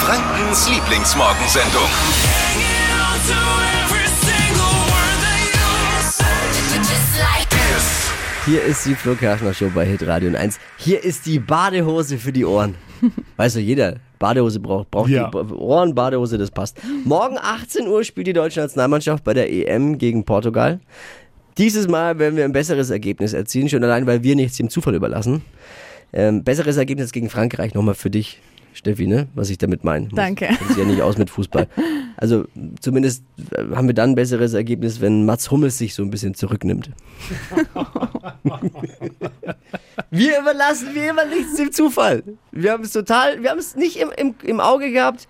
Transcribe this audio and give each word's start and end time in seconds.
Frankens 0.00 0.68
Lieblingsmorgensendung. 0.68 1.88
Hier 8.46 8.62
ist 8.64 8.86
die 8.86 8.94
Flo 8.94 9.14
Kerschner 9.14 9.52
Show 9.54 9.70
bei 9.74 9.84
Hitradio 9.84 10.34
1. 10.34 10.58
Hier 10.78 11.04
ist 11.04 11.26
die 11.26 11.38
Badehose 11.38 12.18
für 12.18 12.32
die 12.32 12.44
Ohren. 12.44 12.74
Weiß 13.36 13.54
doch 13.54 13.60
jeder, 13.60 13.96
Badehose 14.18 14.58
braucht, 14.60 14.90
braucht 14.90 15.10
Ja. 15.10 15.30
die 15.30 15.36
Ohren, 15.54 15.94
Badehose, 15.94 16.38
das 16.38 16.50
passt. 16.50 16.78
Morgen 17.04 17.36
18 17.38 17.86
Uhr 17.86 18.02
spielt 18.02 18.26
die 18.26 18.32
deutsche 18.32 18.60
Nationalmannschaft 18.60 19.22
bei 19.24 19.34
der 19.34 19.52
EM 19.52 19.98
gegen 19.98 20.24
Portugal. 20.24 20.80
Dieses 21.58 21.86
Mal 21.86 22.18
werden 22.18 22.36
wir 22.36 22.44
ein 22.44 22.52
besseres 22.52 22.90
Ergebnis 22.90 23.34
erzielen, 23.34 23.68
schon 23.68 23.84
allein, 23.84 24.06
weil 24.06 24.22
wir 24.22 24.34
nichts 24.34 24.56
dem 24.56 24.70
Zufall 24.70 24.94
überlassen. 24.94 25.42
Ähm, 26.12 26.42
besseres 26.42 26.76
Ergebnis 26.76 27.12
gegen 27.12 27.30
Frankreich 27.30 27.74
nochmal 27.74 27.94
für 27.94 28.10
dich, 28.10 28.40
Steffi, 28.72 29.06
ne? 29.06 29.28
Was 29.34 29.50
ich 29.50 29.58
damit 29.58 29.84
meine. 29.84 30.08
Danke. 30.08 30.46
Kennt 30.46 30.68
sich 30.68 30.76
ja 30.76 30.84
nicht 30.84 31.02
aus 31.02 31.18
mit 31.18 31.30
Fußball. 31.30 31.68
Also 32.16 32.44
zumindest 32.80 33.24
äh, 33.52 33.74
haben 33.74 33.86
wir 33.86 33.94
dann 33.94 34.10
ein 34.10 34.14
besseres 34.14 34.54
Ergebnis, 34.54 35.00
wenn 35.00 35.24
Mats 35.24 35.50
Hummels 35.50 35.78
sich 35.78 35.94
so 35.94 36.02
ein 36.02 36.10
bisschen 36.10 36.34
zurücknimmt. 36.34 36.90
wir 40.10 40.40
überlassen 40.40 40.88
wie 40.94 41.06
immer 41.06 41.24
nichts 41.24 41.56
dem 41.56 41.72
Zufall. 41.72 42.22
Wir 42.52 42.72
haben 42.72 42.84
es 42.84 42.92
total, 42.92 43.42
wir 43.42 43.50
haben 43.50 43.58
es 43.58 43.76
nicht 43.76 43.96
im, 43.96 44.10
im, 44.16 44.34
im 44.42 44.60
Auge 44.60 44.92
gehabt. 44.92 45.26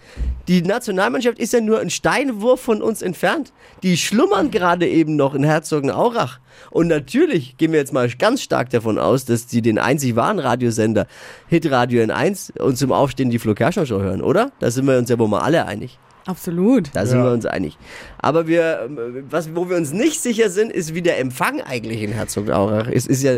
Die 0.51 0.63
Nationalmannschaft 0.63 1.39
ist 1.39 1.53
ja 1.53 1.61
nur 1.61 1.79
ein 1.79 1.91
Steinwurf 1.91 2.61
von 2.61 2.83
uns 2.83 3.03
entfernt. 3.03 3.53
Die 3.85 3.97
schlummern 3.97 4.51
gerade 4.51 4.89
eben 4.89 5.15
noch 5.15 5.33
in 5.37 5.45
Herzogenaurach. 5.45 6.41
Und 6.73 6.89
natürlich 6.89 7.57
gehen 7.57 7.71
wir 7.71 7.79
jetzt 7.79 7.93
mal 7.93 8.09
ganz 8.19 8.43
stark 8.43 8.69
davon 8.71 8.99
aus, 8.99 9.25
dass 9.25 9.47
die 9.47 9.63
den 9.63 9.79
einzig 9.79 10.17
wahren 10.17 10.41
Radiosender 10.41 11.07
Hitradio 11.47 12.03
N1 12.03 12.59
und 12.61 12.77
zum 12.77 12.91
Aufstehen 12.91 13.31
die 13.31 13.39
Flo 13.39 13.55
Kerschner 13.55 13.87
Show 13.87 14.01
hören, 14.01 14.23
oder? 14.23 14.51
Da 14.59 14.73
sind 14.73 14.89
wir 14.89 14.99
uns 14.99 15.09
ja 15.09 15.21
wohl 15.21 15.29
mal 15.29 15.39
alle 15.43 15.67
einig. 15.67 16.01
Absolut. 16.27 16.91
Da 16.95 17.07
sind 17.07 17.19
Ja. 17.21 17.27
wir 17.27 17.33
uns 17.33 17.47
einig. 17.47 17.79
Aber 18.19 18.49
wir, 18.49 18.91
was, 19.31 19.55
wo 19.55 19.71
wir 19.71 19.77
uns 19.77 19.93
nicht 19.93 20.21
sicher 20.21 20.51
sind, 20.51 20.73
ist, 20.73 20.95
wie 20.97 21.03
der 21.03 21.21
Empfang 21.21 21.61
eigentlich 21.61 22.03
in 22.03 22.11
Herzogenaurach 22.11 22.89
ist. 22.89 23.07
Ist 23.07 23.23
ja, 23.23 23.35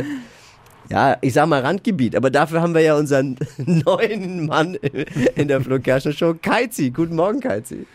ja, 0.88 1.16
ich 1.20 1.32
sag 1.32 1.46
mal 1.46 1.60
Randgebiet. 1.60 2.16
Aber 2.16 2.30
dafür 2.30 2.60
haben 2.60 2.74
wir 2.74 2.82
ja 2.82 2.96
unseren 2.96 3.36
neuen 3.58 4.46
Mann 4.46 4.74
in 5.34 5.48
der 5.48 5.60
Flo 5.60 5.78
Kerschner 5.78 6.12
Show, 6.12 6.34
Keizi. 6.40 6.90
Guten 6.90 7.16
Morgen, 7.16 7.40
Keizi. 7.40 7.86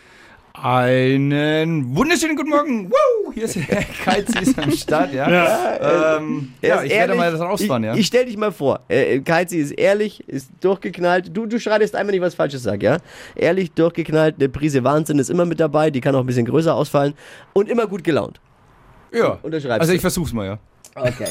Einen 0.60 1.94
wunderschönen 1.94 2.34
guten 2.34 2.50
Morgen. 2.50 2.90
Wow, 2.90 3.32
hier 3.32 3.44
ist 3.44 3.56
Keizi 4.04 4.38
ist 4.40 4.58
am 4.58 4.72
Start, 4.72 5.12
ja. 5.12 5.30
Ja. 5.30 6.16
Ähm, 6.16 6.52
ja, 6.60 6.82
ich 6.82 6.90
werde 6.90 7.12
ehrlich. 7.12 7.16
mal 7.16 7.30
das 7.30 7.40
rausfahren, 7.40 7.84
ich, 7.84 7.88
ja. 7.88 7.94
Ich 7.94 8.06
stell 8.08 8.24
dich 8.24 8.36
mal 8.36 8.50
vor. 8.50 8.80
Äh, 8.88 9.20
Keizi 9.20 9.58
ist 9.58 9.70
ehrlich, 9.70 10.28
ist 10.28 10.50
durchgeknallt. 10.60 11.36
Du, 11.36 11.46
du 11.46 11.60
schreitest 11.60 11.94
einmal 11.94 12.12
nicht 12.12 12.22
was 12.22 12.34
Falsches 12.34 12.64
sag, 12.64 12.82
ja? 12.82 12.96
Ehrlich, 13.36 13.70
durchgeknallt. 13.70 14.34
Eine 14.38 14.48
Prise 14.48 14.82
Wahnsinn 14.82 15.20
ist 15.20 15.30
immer 15.30 15.44
mit 15.44 15.60
dabei. 15.60 15.92
Die 15.92 16.00
kann 16.00 16.16
auch 16.16 16.20
ein 16.20 16.26
bisschen 16.26 16.46
größer 16.46 16.74
ausfallen. 16.74 17.14
Und 17.52 17.68
immer 17.68 17.86
gut 17.86 18.02
gelaunt. 18.02 18.40
ja. 19.12 19.38
unterschreibst 19.42 19.80
Also 19.80 19.92
ich 19.92 20.00
versuch's 20.00 20.32
mal, 20.32 20.46
ja. 20.46 20.58
Okay. 20.96 21.28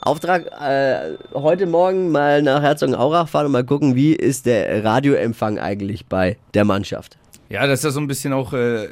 Auftrag, 0.00 0.46
äh, 0.60 1.14
heute 1.34 1.66
Morgen 1.66 2.10
mal 2.12 2.42
nach 2.42 2.62
Herzogenaurach 2.62 3.28
fahren 3.28 3.46
und 3.46 3.52
mal 3.52 3.64
gucken, 3.64 3.94
wie 3.96 4.12
ist 4.14 4.46
der 4.46 4.84
Radioempfang 4.84 5.58
eigentlich 5.58 6.06
bei 6.06 6.36
der 6.54 6.64
Mannschaft. 6.64 7.18
Ja, 7.48 7.66
das 7.66 7.80
ist 7.80 7.84
ja 7.84 7.90
so 7.90 8.00
ein 8.00 8.06
bisschen 8.08 8.32
auch 8.32 8.52
äh, 8.52 8.88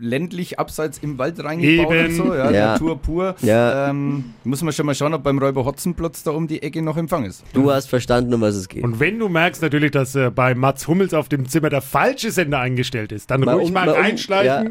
ländlich 0.00 0.58
abseits 0.58 0.98
im 0.98 1.18
Wald 1.18 1.42
reingebaut 1.42 1.92
Eben. 1.94 2.06
und 2.06 2.14
so, 2.14 2.34
ja, 2.34 2.50
Ja. 2.50 2.66
Natur 2.72 2.98
pur. 3.00 3.34
Ja. 3.42 3.90
Ähm, 3.90 4.34
muss 4.44 4.62
man 4.62 4.72
schon 4.72 4.86
mal 4.86 4.94
schauen, 4.94 5.14
ob 5.14 5.22
beim 5.22 5.38
Räuber 5.38 5.64
Hotzenplotz 5.64 6.22
da 6.24 6.32
um 6.32 6.46
die 6.48 6.62
Ecke 6.62 6.82
noch 6.82 6.96
Empfang 6.96 7.24
ist. 7.24 7.44
Du 7.52 7.70
hast 7.70 7.88
verstanden, 7.88 8.34
um 8.34 8.40
was 8.40 8.54
es 8.56 8.68
geht. 8.68 8.82
Und 8.84 8.98
wenn 9.00 9.18
du 9.18 9.28
merkst 9.28 9.62
natürlich, 9.62 9.92
dass 9.92 10.14
äh, 10.16 10.30
bei 10.30 10.54
Mats 10.54 10.86
Hummels 10.88 11.14
auf 11.14 11.28
dem 11.28 11.48
Zimmer 11.48 11.70
der 11.70 11.80
falsche 11.82 12.30
Sender 12.32 12.58
eingestellt 12.58 13.12
ist, 13.12 13.30
dann 13.30 13.42
ruhig 13.48 13.68
um- 13.68 13.72
mal, 13.72 13.88
um- 13.88 13.94
reinschleichen, 13.94 14.66
ja, 14.66 14.70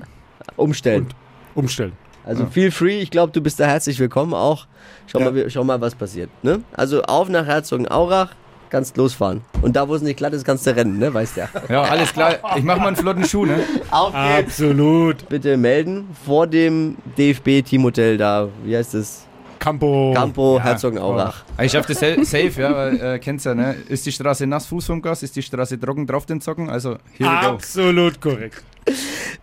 umstellen. 0.57 1.03
Und- 1.03 1.15
umstellen. 1.63 1.93
Also 2.25 2.45
feel 2.45 2.71
free, 2.71 2.99
ich 3.01 3.09
glaube, 3.11 3.31
du 3.33 3.41
bist 3.41 3.59
da 3.59 3.65
herzlich 3.65 3.99
willkommen 3.99 4.33
auch. 4.33 4.67
Schau, 5.07 5.19
Ja. 5.19 5.31
mal, 5.31 5.49
schau 5.49 5.63
mal, 5.63 5.81
was 5.81 5.95
passiert. 5.95 6.29
Ne? 6.43 6.61
Also 6.73 7.01
auf 7.03 7.29
nach 7.29 7.45
Herzogenaurach, 7.45 8.33
kannst 8.69 8.95
losfahren. 8.97 9.41
Und 9.61 9.75
da, 9.75 9.87
wo 9.89 9.95
es 9.95 10.01
nicht 10.01 10.17
glatt 10.17 10.33
ist, 10.33 10.45
kannst 10.45 10.65
du 10.67 10.75
rennen, 10.75 10.97
ne? 10.99 11.13
weißt 11.13 11.37
ja. 11.37 11.49
Ja, 11.67 11.81
alles 11.83 12.13
klar. 12.13 12.35
Ich 12.55 12.63
mache 12.63 12.79
mal 12.79 12.87
einen 12.87 12.95
flotten 12.95 13.25
Schuh, 13.25 13.45
ne? 13.45 13.59
Auf 13.89 14.13
geht's. 14.13 14.61
Absolut. 14.61 15.27
Bitte 15.29 15.57
melden 15.57 16.07
vor 16.25 16.47
dem 16.47 16.95
DFB-Teamhotel 17.17 18.17
da, 18.17 18.47
wie 18.63 18.77
heißt 18.77 18.93
es? 18.93 19.25
Campo. 19.59 20.13
Campo 20.15 20.57
Ja. 20.57 20.63
Herzogenaurach. 20.63 21.43
Ich 21.61 21.71
schaff 21.71 21.85
das 21.85 21.99
sa- 21.99 22.15
safe, 22.23 22.61
ja, 22.61 22.75
weil 22.75 22.99
äh, 23.01 23.19
kennst 23.19 23.45
ja, 23.45 23.53
ne? 23.53 23.75
Ist 23.89 24.05
die 24.05 24.11
Straße 24.11 24.47
nass, 24.47 24.65
Fuß 24.67 24.85
vom 24.87 25.01
Gas, 25.01 25.21
ist 25.21 25.35
die 25.35 25.41
Straße 25.43 25.79
trocken, 25.79 26.07
drauf 26.07 26.25
den 26.25 26.39
Zocken, 26.41 26.69
also 26.69 26.97
here 27.17 27.29
go. 27.41 27.47
Absolut 27.47 28.19
korrekt. 28.21 28.63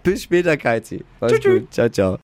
Bis 0.02 0.22
später, 0.24 0.56
gut. 1.60 1.72
Ciao, 1.72 1.88
ciao. 1.88 2.18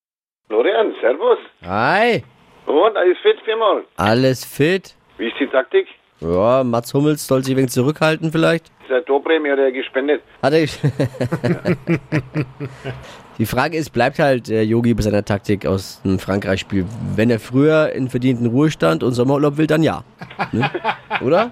Florian, 0.48 0.92
Servus. 1.00 1.38
Hi. 1.64 2.22
Und 2.66 2.96
alles 2.96 3.18
fit 3.22 3.36
morgen. 3.58 3.84
Alles 3.96 4.44
fit? 4.44 4.94
Wie 5.18 5.28
ist 5.28 5.36
die 5.40 5.46
Taktik? 5.46 5.86
Ja, 6.20 6.62
Mats 6.64 6.92
Hummels 6.94 7.26
soll 7.26 7.42
sich 7.42 7.54
ein 7.54 7.58
wenig 7.58 7.70
zurückhalten 7.70 8.30
vielleicht. 8.30 8.66
Ist 8.82 8.90
der 8.90 9.04
Torprämie 9.04 9.52
oder 9.52 9.70
gespendet? 9.72 10.22
Hat 10.42 10.52
er. 10.52 10.66
Die 13.38 13.46
Frage 13.46 13.76
ist, 13.76 13.90
bleibt 13.90 14.20
halt 14.20 14.48
der 14.48 14.64
Yogi 14.64 14.94
bei 14.94 15.02
seiner 15.02 15.24
Taktik 15.24 15.66
aus 15.66 16.00
dem 16.04 16.20
Frankreich-Spiel? 16.20 16.86
Wenn 17.16 17.30
er 17.30 17.40
früher 17.40 17.90
in 17.92 18.08
verdienten 18.08 18.46
Ruhestand 18.46 19.02
und 19.02 19.12
Sommerurlaub 19.12 19.56
will, 19.56 19.66
dann 19.66 19.82
ja. 19.82 20.04
Ne? 20.52 20.70
Oder? 21.20 21.50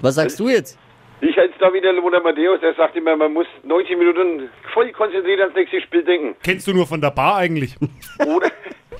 Was 0.00 0.14
sagst 0.14 0.38
du 0.38 0.48
jetzt? 0.48 0.78
Ich 1.26 1.38
als 1.38 1.52
da 1.58 1.72
wieder 1.72 1.90
Lothar 1.94 2.20
Matthäus, 2.20 2.60
der 2.60 2.74
sagt 2.74 2.96
immer, 2.96 3.16
man 3.16 3.32
muss 3.32 3.46
90 3.62 3.96
Minuten 3.96 4.50
voll 4.74 4.92
konzentriert 4.92 5.40
ans 5.40 5.54
nächste 5.54 5.80
Spiel 5.80 6.04
denken. 6.04 6.36
Kennst 6.42 6.66
du 6.66 6.74
nur 6.74 6.86
von 6.86 7.00
der 7.00 7.12
Bar 7.12 7.36
eigentlich? 7.36 7.74
Oder? 8.18 8.50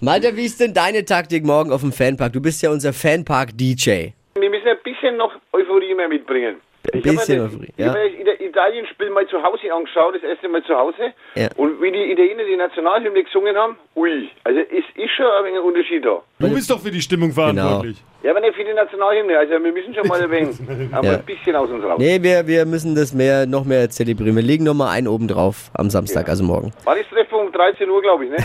Malte, 0.01 0.35
wie 0.35 0.47
ist 0.47 0.59
denn 0.59 0.73
deine 0.73 1.05
Taktik 1.05 1.45
morgen 1.45 1.71
auf 1.71 1.83
dem 1.83 1.93
Fanpark? 1.93 2.33
Du 2.33 2.41
bist 2.41 2.63
ja 2.63 2.71
unser 2.71 2.95
Fanpark-DJ. 2.95 4.13
Wir 4.37 4.51
müssen 4.51 4.69
ein 4.69 4.79
bisschen 4.83 5.19
noch 5.19 5.33
Euphorie 5.53 5.95
mehr 5.95 6.09
mitbringen. 6.09 6.57
Ein 6.93 6.99
Ich 7.01 7.07
hab 7.07 7.15
bisschen 7.17 7.43
mir 7.43 7.69
ja. 7.77 7.87
habe 7.89 7.99
mir 7.99 8.25
das 8.25 8.41
Italien-Spiel 8.41 9.11
mal 9.11 9.27
zu 9.29 9.43
Hause 9.43 9.73
angeschaut, 9.73 10.15
das 10.17 10.23
erste 10.23 10.49
Mal 10.49 10.63
zu 10.65 10.75
Hause. 10.75 11.13
Ja. 11.35 11.49
Und 11.57 11.81
wie 11.81 11.91
die 11.91 12.13
Italiener 12.13 12.45
die 12.45 12.57
Nationalhymne 12.57 13.23
gesungen 13.25 13.57
haben, 13.57 13.77
ui, 13.97 14.29
also 14.45 14.61
es 14.61 14.85
ist 14.95 15.11
schon 15.17 15.27
ein 15.27 15.45
wenig 15.45 15.59
ein 15.59 15.65
Unterschied 15.65 16.05
da. 16.05 16.23
Du 16.39 16.53
bist 16.53 16.71
doch 16.71 16.81
für 16.81 16.91
die 16.91 17.01
Stimmung 17.01 17.33
verantwortlich. 17.33 18.03
Ja, 18.23 18.31
aber 18.31 18.41
nicht 18.41 18.55
für 18.55 18.65
die 18.65 18.73
Nationalhymne, 18.73 19.39
also 19.39 19.53
wir 19.53 19.73
müssen 19.73 19.95
schon 19.95 20.07
mal 20.09 20.23
ein 20.23 20.31
wenig, 20.31 20.57
aber 20.93 21.07
Ja. 21.13 21.13
ein 21.19 21.25
bisschen 21.25 21.57
aus 21.57 21.69
uns 21.71 21.85
raus. 21.85 21.97
Nee, 21.99 22.23
wir, 22.23 22.47
wir 22.47 22.65
müssen 22.65 22.95
das 22.95 23.13
mehr, 23.13 23.47
noch 23.47 23.65
mehr 23.65 23.91
zelebrieren. 23.91 24.35
Wir 24.37 24.43
legen 24.43 24.65
noch 24.65 24.75
mal 24.75 24.91
einen 24.91 25.09
oben 25.09 25.29
drauf 25.29 25.71
am 25.75 25.91
Samstag, 25.91 26.29
also 26.29 26.43
morgen. 26.45 26.73
War 26.85 26.97
das 26.97 27.05
um 27.35 27.53
13 27.53 27.89
Uhr, 27.89 28.01
glaube 28.03 28.25
ich, 28.27 28.31
ne? 28.31 28.37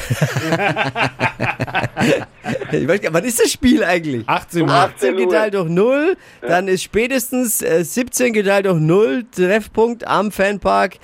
Ich 2.71 2.87
weiß, 2.87 3.01
gar- 3.01 3.13
wann 3.13 3.23
ist 3.23 3.39
das 3.39 3.51
Spiel 3.51 3.83
eigentlich? 3.83 4.27
18 4.27 4.63
Uhr. 4.63 4.69
18 4.71 5.13
Uhr. 5.15 5.25
geteilt 5.25 5.53
durch 5.53 5.69
0, 5.69 6.15
dann 6.41 6.67
ist 6.67 6.83
spätestens 6.83 7.61
äh, 7.61 7.83
17 7.83 8.33
geteilt 8.33 8.65
durch 8.65 8.79
0, 8.79 9.25
Treffpunkt 9.35 10.07
am 10.07 10.31
Fanpark 10.31 10.95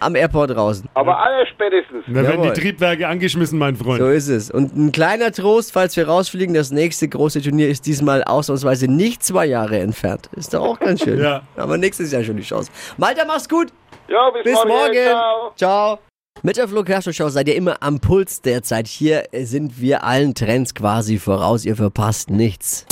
am 0.00 0.14
Airport 0.16 0.50
draußen. 0.50 0.88
Aber 0.94 1.18
aller 1.18 1.46
spätestens. 1.46 2.04
Da 2.06 2.22
werden 2.22 2.42
die 2.42 2.52
Triebwerke 2.60 3.08
angeschmissen, 3.08 3.58
mein 3.58 3.76
Freund. 3.76 3.98
So 4.00 4.08
ist 4.08 4.28
es. 4.28 4.50
Und 4.50 4.76
ein 4.76 4.92
kleiner 4.92 5.32
Trost, 5.32 5.72
falls 5.72 5.96
wir 5.96 6.06
rausfliegen, 6.06 6.54
das 6.54 6.70
nächste 6.70 7.08
große 7.08 7.42
Turnier 7.42 7.68
ist 7.68 7.86
diesmal 7.86 8.22
ausnahmsweise 8.24 8.88
nicht 8.88 9.22
zwei 9.22 9.46
Jahre 9.46 9.78
entfernt. 9.78 10.28
Ist 10.36 10.54
doch 10.54 10.62
auch 10.62 10.78
ganz 10.78 11.02
schön. 11.02 11.14
Ja. 11.24 11.42
Aber 11.56 11.78
nächstes 11.78 12.12
Jahr 12.12 12.22
schon 12.22 12.36
die 12.36 12.42
Chance. 12.42 12.70
Malta, 12.98 13.24
mach's 13.26 13.48
gut. 13.48 13.68
Ja, 14.08 14.28
bis, 14.30 14.42
Bis 14.44 14.54
morgen. 14.54 14.68
morgen. 14.68 14.94
Ciao. 14.94 15.52
Ciao. 15.56 15.98
Mit 16.46 16.58
der 16.58 16.68
Flo 16.68 16.84
Kerschner 16.84 17.14
Show 17.14 17.30
seid 17.30 17.48
ihr 17.48 17.56
immer 17.56 17.78
am 17.80 18.00
Puls 18.00 18.42
der 18.42 18.62
Zeit. 18.62 18.86
Hier 18.86 19.22
sind 19.32 19.80
wir 19.80 20.04
allen 20.04 20.34
Trends 20.34 20.74
quasi 20.74 21.18
voraus. 21.18 21.64
Ihr 21.64 21.74
verpasst 21.74 22.28
nichts. 22.28 22.84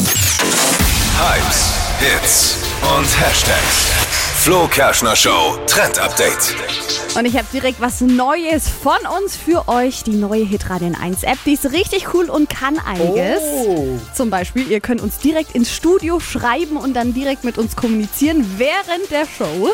Hypes, 1.19 1.75
Hits 2.01 2.57
und 2.81 3.05
Hashtags. 3.21 3.91
Flo 4.39 4.67
Kerschner 4.69 5.15
Show 5.15 5.59
Trend 5.67 5.99
Update. 5.99 6.55
Und 7.15 7.27
ich 7.27 7.37
habe 7.37 7.47
direkt 7.53 7.79
was 7.79 8.01
Neues 8.01 8.69
von 8.71 8.97
uns 9.23 9.37
für 9.37 9.69
euch. 9.69 10.03
Die 10.03 10.13
neue 10.15 10.45
Hitradion 10.45 10.95
1 10.95 11.25
App. 11.25 11.37
Die 11.45 11.53
ist 11.53 11.67
richtig 11.71 12.15
cool 12.15 12.31
und 12.31 12.49
kann 12.49 12.79
einiges. 12.79 13.43
Zum 14.15 14.31
Beispiel, 14.31 14.71
ihr 14.71 14.81
könnt 14.81 15.03
uns 15.03 15.19
direkt 15.19 15.55
ins 15.55 15.71
Studio 15.75 16.21
schreiben 16.21 16.79
und 16.79 16.95
dann 16.95 17.13
direkt 17.13 17.45
mit 17.45 17.59
uns 17.59 17.77
kommunizieren 17.77 18.47
während 18.57 19.11
der 19.11 19.27
Show. 19.27 19.69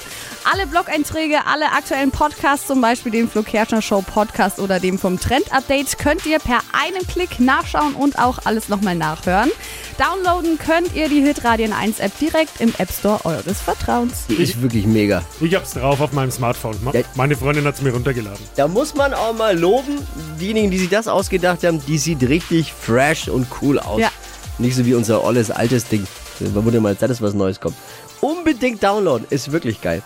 Alle 0.51 0.67
Blog-Einträge, 0.67 1.47
alle 1.47 1.67
aktuellen 1.67 2.11
Podcasts, 2.11 2.67
zum 2.67 2.81
Beispiel 2.81 3.13
den 3.13 3.29
Flo 3.29 3.43
Kerschner 3.43 3.83
Show 3.83 4.03
Podcast 4.03 4.59
oder 4.59 4.81
dem 4.81 4.99
vom 4.99 5.21
Trend 5.21 5.53
Update, 5.53 5.97
könnt 5.99 6.25
ihr 6.27 6.39
per 6.41 6.61
einem 6.73 7.07
Klick 7.07 7.39
nachschauen 7.39 7.95
und 7.95 8.19
auch 8.19 8.39
alles 8.45 8.69
nochmal 8.69 8.95
nachhören. 8.97 9.51
Downloaden 9.99 10.59
könnt 10.59 10.95
ihr 10.95 11.09
die 11.09 11.21
Hitradion 11.21 11.73
1 11.73 12.01
App 12.01 12.17
direkt 12.19 12.61
im 12.61 12.73
App 12.79 12.91
Store 12.91 13.21
eures 13.25 13.61
Vertrauens. 13.61 14.25
Die 14.29 14.35
ist 14.43 14.61
wirklich 14.63 14.87
mega. 14.87 15.23
Ich 15.41 15.55
hab's 15.55 15.73
drauf 15.75 16.01
auf 16.01 16.13
meinem 16.13 16.31
Smartphone. 16.31 16.77
Ma- 16.83 16.93
Ja. 16.93 17.03
Meine 17.29 17.37
Freundin 17.37 17.67
hat's 17.67 17.83
mir 17.83 17.93
runtergeladen. 17.93 18.43
Da 18.57 18.67
muss 18.69 18.95
man 18.95 19.13
auch 19.13 19.35
mal 19.35 19.55
loben, 19.55 19.99
diejenigen, 20.41 20.71
die 20.71 20.79
sich 20.79 20.89
das 20.89 21.07
ausgedacht 21.09 21.63
haben, 21.63 21.79
die 21.87 21.99
sieht 21.99 22.23
richtig 22.23 22.73
fresh 22.73 23.29
und 23.29 23.47
cool 23.61 23.79
aus. 23.79 24.01
Ja. 24.01 24.11
Nicht 24.57 24.75
so 24.75 24.87
wie 24.87 24.95
unser 24.95 25.23
olles 25.23 25.51
altes 25.51 25.87
Ding. 25.87 26.07
Man 26.41 26.65
wurde 26.65 26.81
mal 26.81 26.97
Zeit, 26.97 27.11
dass 27.11 27.21
was 27.21 27.35
Neues 27.35 27.61
kommt. 27.61 27.77
Unbedingt 28.23 28.83
downloaden, 28.83 29.27
ist 29.29 29.53
wirklich 29.53 29.83
geil. 29.83 30.03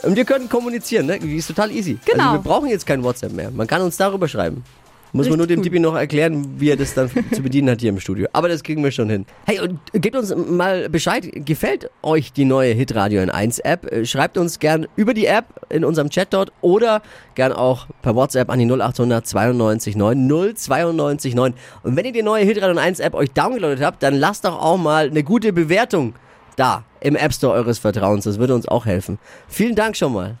Und 0.00 0.16
wir 0.16 0.24
können 0.24 0.48
kommunizieren, 0.48 1.04
ne? 1.04 1.18
Die 1.18 1.36
ist 1.36 1.48
total 1.48 1.70
easy. 1.70 1.98
Genau. 2.06 2.30
Also 2.30 2.32
wir 2.36 2.50
brauchen 2.50 2.70
jetzt 2.70 2.86
kein 2.86 3.04
WhatsApp 3.04 3.32
mehr. 3.32 3.50
Man 3.50 3.66
kann 3.66 3.82
uns 3.82 3.98
darüber 3.98 4.26
schreiben. 4.26 4.64
Muss 5.12 5.28
man 5.28 5.38
nur 5.38 5.46
dem 5.46 5.62
Tippi 5.62 5.78
noch 5.78 5.94
erklären, 5.94 6.46
wie 6.58 6.70
er 6.70 6.76
das 6.76 6.94
dann 6.94 7.10
zu 7.32 7.42
bedienen 7.42 7.70
hat 7.70 7.80
hier 7.80 7.90
im 7.90 8.00
Studio. 8.00 8.28
Aber 8.32 8.48
das 8.48 8.62
kriegen 8.62 8.82
wir 8.84 8.90
schon 8.90 9.08
hin. 9.08 9.26
Hey, 9.46 9.60
und 9.60 9.78
gebt 9.92 10.16
uns 10.16 10.34
mal 10.34 10.88
Bescheid, 10.88 11.28
gefällt 11.32 11.90
euch 12.02 12.32
die 12.32 12.44
neue 12.44 12.72
Hitradio 12.74 13.22
in 13.22 13.30
1 13.30 13.60
App? 13.60 13.90
Äh, 13.90 14.04
Schreibt 14.04 14.36
uns 14.36 14.58
gern 14.58 14.86
über 14.96 15.14
die 15.14 15.26
App 15.26 15.46
in 15.70 15.84
unserem 15.84 16.10
Chat 16.10 16.32
dort 16.32 16.52
oder 16.60 17.02
gern 17.34 17.52
auch 17.52 17.86
per 18.02 18.14
WhatsApp 18.14 18.50
an 18.50 18.58
die 18.58 18.66
0800 18.66 19.26
92 19.26 19.96
9 19.96 20.54
092 20.56 21.34
9. 21.34 21.54
Und 21.82 21.96
wenn 21.96 22.04
ihr 22.04 22.12
die 22.12 22.22
neue 22.22 22.44
Hitradio 22.44 22.72
in 22.72 22.78
1 22.78 23.00
App 23.00 23.14
euch 23.14 23.30
downgeloadet 23.32 23.82
habt, 23.82 24.02
dann 24.02 24.14
lasst 24.14 24.44
doch 24.44 24.60
auch 24.60 24.76
mal 24.76 25.06
eine 25.06 25.22
gute 25.22 25.52
Bewertung 25.52 26.14
da 26.56 26.84
im 27.00 27.16
App 27.16 27.32
Store 27.32 27.54
eures 27.54 27.78
Vertrauens. 27.78 28.24
Das 28.24 28.38
würde 28.38 28.54
uns 28.54 28.66
auch 28.66 28.86
helfen. 28.86 29.18
Vielen 29.48 29.74
Dank 29.74 29.96
schon 29.96 30.12
mal. 30.12 30.38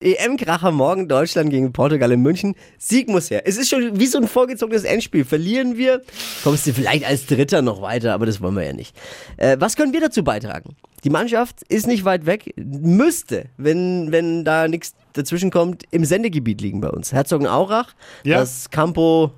EM-Kracher 0.00 0.70
morgen 0.72 1.08
Deutschland 1.08 1.50
gegen 1.50 1.72
Portugal 1.72 2.10
in 2.12 2.22
München. 2.22 2.54
Sieg 2.78 3.08
muss 3.08 3.30
her. 3.30 3.42
Es 3.46 3.58
ist 3.58 3.68
schon 3.68 4.00
wie 4.00 4.06
so 4.06 4.16
ein 4.18 4.26
vorgezogenes 4.26 4.84
Endspiel. 4.84 5.26
Verlieren 5.26 5.76
wir, 5.76 6.00
kommst 6.42 6.66
du 6.66 6.72
vielleicht 6.72 7.04
als 7.06 7.26
Dritter 7.26 7.60
noch 7.60 7.82
weiter, 7.82 8.14
aber 8.14 8.24
das 8.24 8.40
wollen 8.40 8.54
wir 8.56 8.64
ja 8.64 8.72
nicht. 8.72 8.96
Äh, 9.36 9.58
was 9.60 9.76
können 9.76 9.92
wir 9.92 10.00
dazu 10.00 10.24
beitragen? 10.24 10.74
Die 11.04 11.10
Mannschaft 11.10 11.62
ist 11.68 11.86
nicht 11.86 12.04
weit 12.06 12.24
weg, 12.24 12.54
müsste, 12.56 13.46
wenn, 13.58 14.10
wenn 14.10 14.44
da 14.44 14.68
nichts 14.68 14.94
dazwischen 15.12 15.50
kommt, 15.50 15.82
im 15.90 16.04
Sendegebiet 16.04 16.60
liegen 16.62 16.80
bei 16.80 16.88
uns. 16.88 17.12
Herzogenaurach, 17.12 17.94
Ja. 18.24 18.40
das 18.40 18.70
Campo 18.70 19.32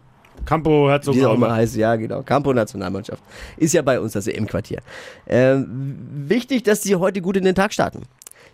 Campo 0.45 0.89
Herzog. 0.89 1.15
wie 1.15 1.25
auch 1.25 1.35
immer 1.35 1.55
heißt, 1.55 1.77
ja 1.77 1.95
genau, 1.97 2.23
Campo 2.23 2.53
Nationalmannschaft. 2.53 3.23
Ist 3.57 3.75
ja 3.75 3.83
bei 3.83 4.01
uns 4.01 4.13
das 4.13 4.27
EM-Quartier. 4.27 4.81
Ähm, 5.29 5.99
wichtig, 6.27 6.63
dass 6.65 6.81
die 6.81 6.97
heute 6.97 7.21
gut 7.21 7.37
in 7.37 7.45
den 7.45 7.55
Tag 7.55 7.73
starten. 7.73 8.03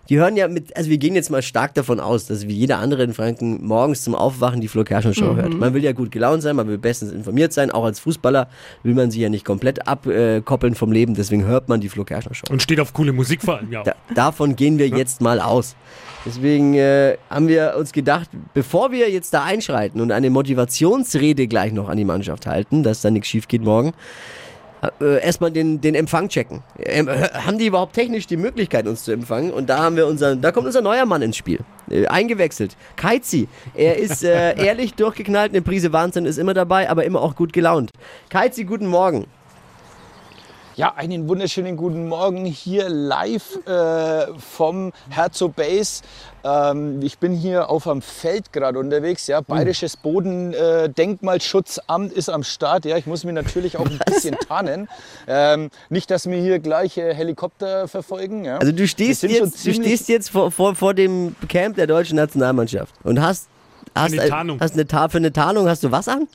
Die 0.08 0.18
hören 0.18 0.36
ja 0.36 0.48
mit, 0.48 0.74
also 0.74 0.88
wir 0.88 0.96
gehen 0.96 1.14
jetzt 1.14 1.30
mal 1.30 1.42
stark 1.42 1.74
davon 1.74 2.00
aus, 2.00 2.26
dass 2.26 2.48
wie 2.48 2.54
jeder 2.54 2.78
andere 2.78 3.02
in 3.02 3.12
Franken 3.12 3.66
morgens 3.66 4.02
zum 4.02 4.14
Aufwachen 4.14 4.62
die 4.62 4.68
Flo 4.68 4.82
Kerschner 4.82 5.12
Show 5.12 5.36
hört. 5.36 5.52
Man 5.52 5.74
will 5.74 5.84
ja 5.84 5.92
gut 5.92 6.10
gelaunt 6.10 6.42
sein, 6.42 6.56
man 6.56 6.66
will 6.66 6.78
bestens 6.78 7.12
informiert 7.12 7.52
sein, 7.52 7.70
auch 7.70 7.84
als 7.84 8.00
Fußballer 8.00 8.48
will 8.82 8.94
man 8.94 9.10
sie 9.10 9.20
ja 9.20 9.28
nicht 9.28 9.44
komplett 9.44 9.86
abkoppeln 9.86 10.74
vom 10.74 10.92
Leben, 10.92 11.14
deswegen 11.14 11.44
hört 11.44 11.68
man 11.68 11.82
die 11.82 11.90
Flo 11.90 12.04
Kerschner 12.04 12.34
Show. 12.34 12.46
Und 12.50 12.62
steht 12.62 12.80
auf 12.80 12.94
coole 12.94 13.12
Musik 13.12 13.42
vor 13.42 13.58
allem, 13.58 13.70
ja. 13.70 13.82
Da, 13.82 13.94
davon 14.14 14.56
gehen 14.56 14.78
wir 14.78 14.88
jetzt 14.88 15.20
mal 15.20 15.40
aus. 15.40 15.76
Deswegen 16.24 16.74
äh, 16.74 17.16
haben 17.28 17.48
wir 17.48 17.74
uns 17.78 17.92
gedacht, 17.92 18.30
bevor 18.54 18.90
wir 18.90 19.10
jetzt 19.10 19.34
da 19.34 19.44
einschreiten 19.44 20.00
und 20.00 20.10
eine 20.10 20.30
Motivationsrede 20.30 21.46
gleich 21.48 21.72
noch 21.72 21.88
an 21.88 21.98
die 21.98 22.04
Mannschaft 22.04 22.46
halten, 22.46 22.82
dass 22.82 23.02
da 23.02 23.10
nichts 23.10 23.28
schief 23.28 23.46
geht 23.46 23.62
morgen, 23.62 23.92
äh, 25.00 25.22
erstmal 25.22 25.50
den, 25.50 25.80
den 25.80 25.94
Empfang 25.94 26.28
checken. 26.28 26.62
Ähm, 26.78 27.08
äh, 27.08 27.28
haben 27.30 27.58
die 27.58 27.66
überhaupt 27.66 27.94
technisch 27.94 28.26
die 28.26 28.36
Möglichkeit, 28.36 28.86
uns 28.86 29.04
zu 29.04 29.12
empfangen? 29.12 29.52
Und 29.52 29.68
da 29.68 29.78
haben 29.78 29.96
wir 29.96 30.06
unseren, 30.06 30.40
da 30.40 30.52
kommt 30.52 30.66
unser 30.66 30.82
neuer 30.82 31.06
Mann 31.06 31.22
ins 31.22 31.36
Spiel. 31.36 31.60
Äh, 31.90 32.06
eingewechselt. 32.06 32.76
Keizi. 32.96 33.48
Er 33.74 33.96
ist 33.96 34.24
äh, 34.24 34.56
ehrlich 34.64 34.94
durchgeknallt, 34.94 35.52
eine 35.52 35.62
Prise 35.62 35.92
Wahnsinn 35.92 36.26
ist 36.26 36.38
immer 36.38 36.54
dabei, 36.54 36.90
aber 36.90 37.04
immer 37.04 37.20
auch 37.20 37.34
gut 37.34 37.52
gelaunt. 37.52 37.90
Keizi, 38.28 38.64
guten 38.64 38.86
Morgen. 38.86 39.26
Ja, 40.78 40.94
einen 40.94 41.28
wunderschönen 41.28 41.76
guten 41.76 42.06
Morgen 42.06 42.44
hier 42.44 42.88
live 42.88 43.58
äh, 43.66 44.28
vom 44.38 44.92
Herzog 45.10 45.56
Base. 45.56 46.02
Ähm, 46.44 47.02
ich 47.02 47.18
bin 47.18 47.32
hier 47.32 47.68
auf 47.68 47.88
am 47.88 48.00
Feld 48.00 48.52
gerade 48.52 48.78
unterwegs. 48.78 49.26
Ja, 49.26 49.40
Bayerisches 49.40 49.96
Bodendenkmalschutzamt 49.96 52.12
äh, 52.12 52.16
ist 52.16 52.28
am 52.28 52.44
Start. 52.44 52.84
Ja, 52.84 52.96
ich 52.96 53.06
muss 53.06 53.24
mich 53.24 53.34
natürlich 53.34 53.76
auch 53.76 53.86
ein 53.86 53.98
bisschen 54.06 54.36
tarnen. 54.38 54.88
Ähm, 55.26 55.70
nicht, 55.88 56.12
dass 56.12 56.26
mir 56.26 56.40
hier 56.40 56.60
gleich 56.60 56.96
äh, 56.96 57.12
Helikopter 57.12 57.88
verfolgen. 57.88 58.44
Ja. 58.44 58.58
Also 58.58 58.70
du 58.70 58.86
stehst, 58.86 59.24
jetzt, 59.24 59.66
du 59.66 59.74
stehst 59.74 60.08
jetzt 60.08 60.30
vor, 60.30 60.52
vor, 60.52 60.76
vor 60.76 60.94
dem 60.94 61.34
Camp 61.48 61.74
der 61.74 61.88
deutschen 61.88 62.14
Nationalmannschaft 62.14 62.94
und 63.02 63.20
hast, 63.20 63.48
hast, 63.96 64.12
Eine 64.12 64.22
ein- 64.22 64.28
Tarnung. 64.28 64.60
hast 64.60 64.74
eine 64.74 64.86
für 65.10 65.18
eine 65.18 65.32
Tarnung 65.32 65.68
hast 65.68 65.82
du 65.82 65.90
was 65.90 66.06
an? 66.06 66.28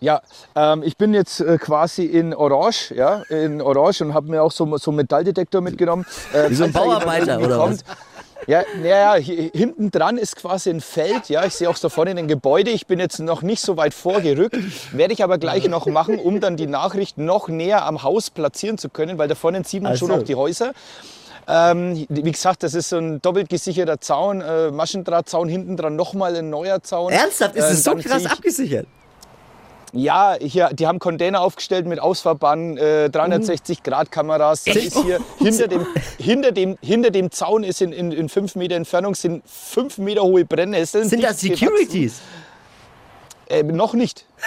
Ja, 0.00 0.22
ähm, 0.56 0.82
ich 0.82 0.96
bin 0.96 1.12
jetzt 1.12 1.40
äh, 1.40 1.58
quasi 1.58 2.04
in 2.04 2.34
Orange, 2.34 2.94
ja, 2.94 3.22
in 3.28 3.60
Orange 3.60 4.00
und 4.02 4.14
habe 4.14 4.30
mir 4.30 4.42
auch 4.42 4.52
so, 4.52 4.76
so 4.78 4.90
einen 4.90 4.96
Metalldetektor 4.96 5.60
mitgenommen. 5.60 6.06
Äh, 6.32 6.48
Wie 6.50 6.54
so 6.54 6.64
ein 6.64 6.72
Bauarbeiter, 6.72 7.38
oder 7.38 7.58
kommt. 7.58 7.84
Ja, 8.46 8.62
naja, 8.82 9.14
hinten 9.16 9.90
dran 9.90 10.16
ist 10.16 10.36
quasi 10.36 10.70
ein 10.70 10.80
Feld. 10.80 11.28
Ja, 11.28 11.44
ich 11.44 11.54
sehe 11.54 11.68
auch 11.68 11.76
da 11.76 11.90
vorne 11.90 12.12
ein 12.12 12.26
Gebäude. 12.26 12.70
Ich 12.70 12.86
bin 12.86 12.98
jetzt 12.98 13.18
noch 13.18 13.42
nicht 13.42 13.60
so 13.60 13.76
weit 13.76 13.92
vorgerückt, 13.92 14.56
werde 14.92 15.12
ich 15.12 15.22
aber 15.22 15.36
gleich 15.36 15.68
noch 15.68 15.84
machen, 15.86 16.18
um 16.18 16.40
dann 16.40 16.56
die 16.56 16.66
Nachricht 16.66 17.18
noch 17.18 17.48
näher 17.48 17.84
am 17.84 18.02
Haus 18.02 18.30
platzieren 18.30 18.78
zu 18.78 18.88
können, 18.88 19.18
weil 19.18 19.28
da 19.28 19.34
vorne 19.34 19.62
sieht 19.64 19.82
man 19.82 19.92
Ach 19.92 19.96
schon 19.98 20.08
so. 20.08 20.14
auch 20.14 20.22
die 20.22 20.34
Häuser. 20.34 20.72
Ähm, 21.46 22.06
wie 22.08 22.32
gesagt, 22.32 22.62
das 22.62 22.72
ist 22.74 22.88
so 22.88 22.96
ein 22.96 23.20
doppelt 23.20 23.50
gesicherter 23.50 24.00
Zaun, 24.00 24.40
äh, 24.40 24.70
Maschendrahtzaun, 24.70 25.48
hinten 25.48 25.76
dran 25.76 25.94
nochmal 25.96 26.34
ein 26.36 26.48
neuer 26.48 26.82
Zaun. 26.82 27.12
Ernsthaft? 27.12 27.56
Ist 27.56 27.64
Äh, 27.64 27.72
es 27.72 27.84
so 27.84 27.90
dann 27.92 28.00
krass 28.02 28.24
abgesichert? 28.24 28.86
Ja, 29.92 30.36
hier, 30.40 30.70
die 30.72 30.86
haben 30.86 30.98
Container 30.98 31.40
aufgestellt 31.40 31.86
mit 31.86 32.00
Ausfahrbahn, 32.00 32.76
äh, 32.76 33.10
360-Grad-Kameras. 33.12 34.64
Das 34.64 34.76
ist 34.76 35.02
hier 35.02 35.20
hinter 35.38 35.68
dem, 35.68 35.86
hinter, 36.18 36.52
dem, 36.52 36.78
hinter 36.80 37.10
dem 37.10 37.30
Zaun 37.30 37.64
ist 37.64 37.82
in, 37.82 37.92
in, 37.92 38.12
in 38.12 38.28
fünf 38.28 38.54
Meter 38.56 38.76
Entfernung 38.76 39.14
sind 39.14 39.42
fünf 39.46 39.98
Meter 39.98 40.22
hohe 40.22 40.44
Brennnesseln. 40.44 41.08
Sind 41.08 41.22
das. 41.22 41.40
Securities? 41.40 42.20
Äh, 43.48 43.62
noch 43.64 43.94
nicht. 43.94 44.26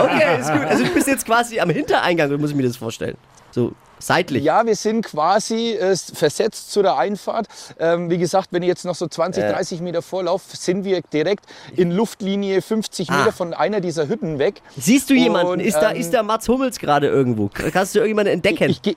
Okay, 0.00 0.40
ist 0.40 0.50
gut. 0.50 0.64
Also 0.64 0.84
du 0.84 0.90
bist 0.90 1.06
jetzt 1.06 1.26
quasi 1.26 1.60
am 1.60 1.70
Hintereingang, 1.70 2.30
so 2.30 2.38
muss 2.38 2.50
ich 2.50 2.56
mir 2.56 2.62
das 2.62 2.76
vorstellen. 2.76 3.16
So 3.52 3.72
seitlich. 3.98 4.42
Ja, 4.44 4.64
wir 4.64 4.76
sind 4.76 5.04
quasi 5.04 5.72
äh, 5.72 5.94
versetzt 5.96 6.72
zu 6.72 6.80
der 6.82 6.96
Einfahrt. 6.96 7.46
Ähm, 7.78 8.08
wie 8.08 8.16
gesagt, 8.16 8.48
wenn 8.50 8.62
ich 8.62 8.68
jetzt 8.68 8.84
noch 8.86 8.94
so 8.94 9.06
20, 9.06 9.44
30 9.44 9.80
Meter 9.82 10.00
vorlaufe, 10.00 10.56
sind 10.56 10.84
wir 10.84 11.02
direkt 11.12 11.44
in 11.76 11.90
Luftlinie 11.90 12.62
50 12.62 13.10
Ah. 13.10 13.18
Meter 13.18 13.32
von 13.32 13.52
einer 13.52 13.80
dieser 13.80 14.08
Hütten 14.08 14.38
weg. 14.38 14.62
Siehst 14.76 15.10
du 15.10 15.14
jemanden? 15.14 15.52
Und, 15.52 15.60
ist, 15.60 15.76
da, 15.76 15.90
ähm, 15.92 16.00
ist 16.00 16.14
da 16.14 16.22
Mats 16.22 16.48
Hummels 16.48 16.78
gerade 16.78 17.08
irgendwo? 17.08 17.48
Kannst 17.52 17.94
du 17.94 17.98
irgendjemanden 17.98 18.32
entdecken? 18.34 18.70
Ich, 18.70 18.80
geh- 18.80 18.96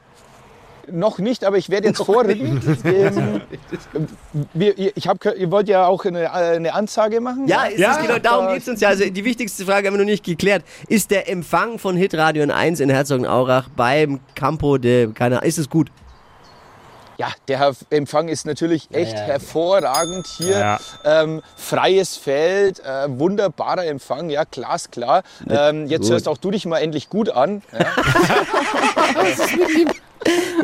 noch 0.91 1.19
nicht, 1.19 1.43
aber 1.45 1.57
ich 1.57 1.69
werde 1.69 1.87
jetzt 1.87 2.03
vorrücken. 2.03 2.61
Ähm, 2.83 3.41
wir, 4.53 4.77
ihr- 4.77 4.91
ich 4.95 5.07
hab, 5.07 5.19
gehört, 5.19 5.39
ihr 5.39 5.49
wollt 5.51 5.67
ja 5.67 5.87
auch 5.87 6.03
eine, 6.05 6.23
äh, 6.23 6.27
eine 6.27 6.73
Ansage 6.73 7.21
machen. 7.21 7.47
ja, 7.47 7.65
ist 7.65 7.79
Ja. 7.79 7.93
es 7.95 8.01
genau 8.05 8.19
darum 8.19 8.47
geht 8.53 8.61
es 8.63 8.67
uns 8.69 8.81
ja. 8.81 8.89
Also 8.89 9.09
die 9.09 9.23
wichtigste 9.25 9.65
Frage 9.65 9.87
haben 9.87 9.95
wir 9.95 9.99
noch 9.99 10.05
nicht 10.09 10.23
geklärt. 10.25 10.63
Ist 10.87 11.11
der 11.11 11.29
Empfang 11.29 11.79
von 11.79 11.95
Hitradio 11.95 12.43
in 12.43 12.51
1 12.51 12.79
in 12.79 12.89
Herzogenaurach 12.89 13.69
beim 13.75 14.19
Campo 14.35 14.77
de 14.77 15.11
keine 15.13 15.39
ist 15.43 15.57
es 15.57 15.69
gut? 15.69 15.89
Ja, 17.17 17.27
der 17.47 17.73
Empfang 17.89 18.27
ist 18.27 18.45
natürlich 18.45 18.89
echt 18.91 19.15
hervorragend 19.15 20.27
hier. 20.27 20.57
Ja. 20.57 20.79
Ähm, 21.05 21.41
freies 21.55 22.17
Feld, 22.17 22.79
äh, 22.79 23.05
wunderbarer 23.07 23.85
Empfang, 23.85 24.29
ja, 24.29 24.43
glasklar. 24.49 25.23
Ähm, 25.49 25.87
jetzt 25.87 26.03
gut. 26.03 26.11
hörst 26.11 26.27
auch 26.27 26.37
du 26.37 26.51
dich 26.51 26.65
mal 26.65 26.79
endlich 26.79 27.09
gut 27.09 27.29
an. 27.29 27.61
Ja. 27.71 27.85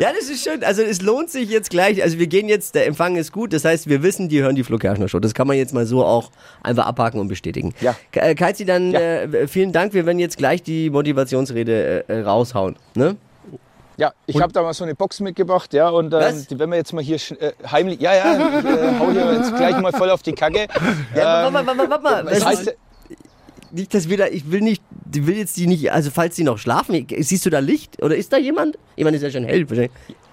Ja, 0.00 0.08
das 0.18 0.30
ist 0.30 0.42
schön. 0.42 0.64
Also 0.64 0.80
es 0.82 1.02
lohnt 1.02 1.28
sich 1.28 1.50
jetzt 1.50 1.68
gleich. 1.68 2.02
Also 2.02 2.18
wir 2.18 2.26
gehen 2.26 2.48
jetzt, 2.48 2.74
der 2.74 2.86
Empfang 2.86 3.16
ist 3.16 3.30
gut. 3.30 3.52
Das 3.52 3.66
heißt, 3.66 3.88
wir 3.88 4.02
wissen, 4.02 4.30
die 4.30 4.40
hören 4.40 4.54
die 4.54 4.64
Flo 4.64 4.78
Kerschner 4.78 5.06
Show. 5.08 5.20
Das 5.20 5.34
kann 5.34 5.46
man 5.46 5.58
jetzt 5.58 5.74
mal 5.74 5.84
so 5.84 6.02
auch 6.02 6.30
einfach 6.62 6.86
abhaken 6.86 7.20
und 7.20 7.28
bestätigen. 7.28 7.74
Ja. 7.82 7.94
Äh, 8.12 8.34
Kaizi, 8.34 8.64
dann 8.64 8.92
Ja. 8.92 8.98
äh, 9.00 9.46
vielen 9.48 9.72
Dank. 9.72 9.92
Wir 9.92 10.06
werden 10.06 10.18
jetzt 10.18 10.38
gleich 10.38 10.62
die 10.62 10.88
Motivationsrede 10.88 12.08
äh, 12.08 12.20
raushauen. 12.20 12.76
Ne? 12.94 13.16
Ja, 14.00 14.14
ich 14.26 14.40
habe 14.40 14.50
da 14.50 14.62
mal 14.62 14.72
so 14.72 14.82
eine 14.84 14.94
Box 14.94 15.20
mitgebracht, 15.20 15.74
ja, 15.74 15.90
und 15.90 16.14
ähm, 16.14 16.46
die, 16.48 16.58
wenn 16.58 16.70
wir 16.70 16.76
jetzt 16.76 16.94
mal 16.94 17.04
hier 17.04 17.16
äh, 17.38 17.52
heimlich, 17.70 18.00
ja, 18.00 18.14
ja, 18.14 18.58
ich 18.58 18.64
äh, 18.64 18.98
hau 18.98 19.10
hier 19.10 19.34
jetzt 19.34 19.54
gleich 19.54 19.78
mal 19.78 19.92
voll 19.92 20.08
auf 20.08 20.22
die 20.22 20.32
Kacke. 20.32 20.68
Ja, 21.14 21.46
Ähm, 21.46 21.52
warte 21.54 21.66
mal, 21.66 21.76
warte 21.76 21.76
mal, 21.76 22.02
warte 22.02 22.24
mal. 22.24 22.32
das 22.32 22.46
heißt, 22.46 22.74
nicht, 23.72 23.92
dass 23.92 24.08
wir 24.08 24.16
da, 24.16 24.26
ich 24.28 24.50
will 24.50 24.62
nicht, 24.62 24.82
ich 25.14 25.26
will 25.26 25.36
jetzt 25.36 25.54
die 25.58 25.66
nicht, 25.66 25.92
also 25.92 26.10
falls 26.10 26.34
die 26.34 26.44
noch 26.44 26.56
schlafen, 26.56 27.06
siehst 27.18 27.44
du 27.44 27.50
da 27.50 27.58
Licht? 27.58 28.02
Oder 28.02 28.16
ist 28.16 28.32
da 28.32 28.38
jemand? 28.38 28.78
Jemand 28.96 29.16
ist 29.16 29.22
ja 29.22 29.30
schon 29.30 29.44
hell. 29.44 29.68
wahrscheinlich. 29.68 29.92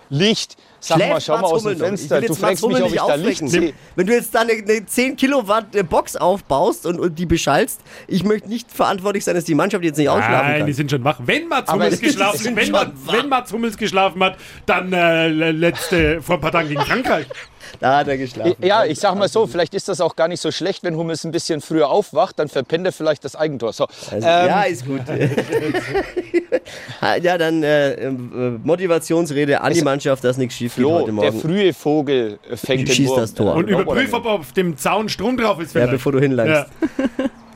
Licht, 0.10 0.58
sag 0.80 0.98
mal, 1.00 1.06
Schläft 1.06 1.26
schau 1.26 1.38
mal 1.38 1.44
aus 1.44 1.64
dem 1.64 1.78
Fenster. 1.78 2.22
Du 2.22 2.34
fragst 2.34 2.66
mich, 2.66 2.78
ob 2.78 2.86
ich 2.86 2.92
nicht 2.92 3.08
da 3.08 3.16
Licht 3.16 3.50
sehe. 3.50 3.74
Wenn 3.96 4.08
du 4.08 4.14
jetzt 4.14 4.34
da 4.34 4.42
eine, 4.42 4.54
eine 4.54 4.86
10 4.86 5.16
Kilowatt 5.16 5.76
äh, 5.76 5.84
Box 5.84 6.16
aufbaust 6.16 6.86
und, 6.86 7.00
und 7.00 7.18
die 7.18 7.26
beschallst, 7.26 7.82
ich 8.08 8.24
möchte 8.24 8.48
nicht 8.48 8.72
verantwortlich 8.72 9.24
sein, 9.24 9.36
dass 9.36 9.46
die 9.46 9.56
Mannschaft 9.56 9.84
jetzt 9.84 9.98
nicht 9.98 10.10
ausschlafen 10.10 10.48
Nein, 10.48 10.58
kann. 10.60 10.68
die 10.68 10.74
sind 10.74 10.92
schon 10.92 11.04
wach. 11.04 11.20
Wenn 11.24 11.48
Mats 11.48 11.72
Hummels 11.72 12.00
die 12.00 12.06
geschlafen, 12.06 12.38
sind 12.38 12.56
wenn, 12.56 12.66
schon 12.66 12.74
Mats, 12.74 12.92
wach. 13.06 13.14
wenn 13.14 13.30
Mats 13.30 13.52
Hummels 13.52 13.78
geschlafen 13.78 14.24
hat, 14.24 14.38
dann 14.66 14.94
äh, 14.94 15.28
letzte, 15.52 16.22
vor 16.22 16.36
ein 16.36 16.42
paar 16.42 16.52
Tagen 16.52 16.70
gegen 16.70 16.82
Frankreich. 16.82 17.28
Da 17.80 17.98
hat 17.98 18.08
er 18.08 18.18
geschlafen. 18.18 18.56
Ja, 18.62 18.86
ich 18.86 19.00
sag 19.00 19.16
mal 19.16 19.28
so, 19.30 19.48
vielleicht 19.48 19.74
ist 19.74 19.88
das 19.90 20.02
auch 20.02 20.16
gar 20.16 20.28
nicht 20.28 20.42
so 20.42 20.52
schlecht, 20.52 20.84
wenn 20.84 20.96
Hummels 20.96 21.24
ein 21.24 21.32
bisschen 21.32 21.62
früher 21.62 21.90
aufwacht, 21.90 22.38
dann 22.40 22.48
verpennt 22.48 22.86
er 22.86 22.92
vielleicht 22.92 23.24
das 23.26 23.36
Eigentor. 23.36 23.74
So, 23.74 23.86
Also, 24.12 24.16
ähm, 24.16 24.22
ja, 24.48 24.64
ist 24.64 24.86
gut. 24.86 25.02
ja, 27.22 27.38
dann 27.38 27.64
äh, 27.64 28.10
Motivationsrede 28.10 29.62
an 29.62 29.74
die 29.74 29.82
Mannschaft, 29.82 30.24
dass 30.24 30.38
nichts 30.38 30.56
schief 30.56 30.76
geht 30.76 30.84
Flo, 30.84 30.94
heute 30.96 31.06
der 31.06 31.14
Morgen. 31.14 31.40
frühe 31.40 31.74
Vogel 31.74 32.40
fängt 32.56 32.88
den 32.88 32.96
Schießt 32.96 33.10
Wurm. 33.10 33.20
das 33.22 33.34
Tor. 33.34 33.56
Und 33.56 33.70
Ja, 33.70 33.80
überprüf, 33.82 34.14
ob 34.14 34.26
auf 34.26 34.52
dem 34.54 34.78
Zaun 34.78 35.10
Strom 35.10 35.38
drauf 35.38 35.60
ist. 35.60 35.68
Ja, 35.74 35.82
vielleicht. 35.82 35.92
bevor 35.92 36.12
du 36.12 36.20
hinlangst. 36.20 36.54
Ja. 36.54 36.66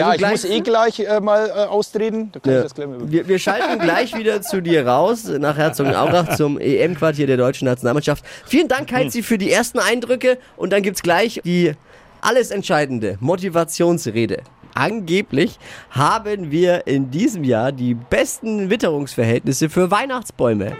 Ja, 0.00 0.12
ich 0.12 0.18
gleich- 0.18 0.30
muss 0.32 0.44
eh 0.44 0.60
gleich 0.60 1.00
äh, 1.00 1.20
mal 1.20 1.48
äh, 1.48 1.52
austreten. 1.52 2.30
Da 2.32 2.40
kann 2.40 2.52
Ja. 2.52 3.10
Wir, 3.10 3.28
wir 3.28 3.38
schalten 3.38 3.78
gleich 3.78 4.16
wieder 4.16 4.42
zu 4.42 4.60
dir 4.60 4.86
raus, 4.86 5.24
nach 5.38 5.56
Herzogenaurach 5.56 6.36
zum 6.36 6.58
EM-Quartier 6.58 7.26
der 7.26 7.36
deutschen 7.36 7.66
Nationalmannschaft. 7.66 8.24
Vielen 8.46 8.68
Dank, 8.68 8.92
Heizi, 8.92 9.22
für 9.22 9.38
die 9.38 9.50
ersten 9.50 9.78
Eindrücke. 9.78 10.38
Und 10.56 10.72
dann 10.72 10.82
gibt's 10.82 11.02
gleich 11.02 11.40
die 11.44 11.72
alles 12.20 12.50
entscheidende 12.50 13.16
Motivationsrede. 13.20 14.38
Angeblich 14.74 15.58
haben 15.90 16.50
wir 16.50 16.86
in 16.86 17.10
diesem 17.10 17.44
Jahr 17.44 17.72
die 17.72 17.94
besten 17.94 18.68
Witterungsverhältnisse 18.68 19.70
für 19.70 19.90
Weihnachtsbäume. 19.90 20.72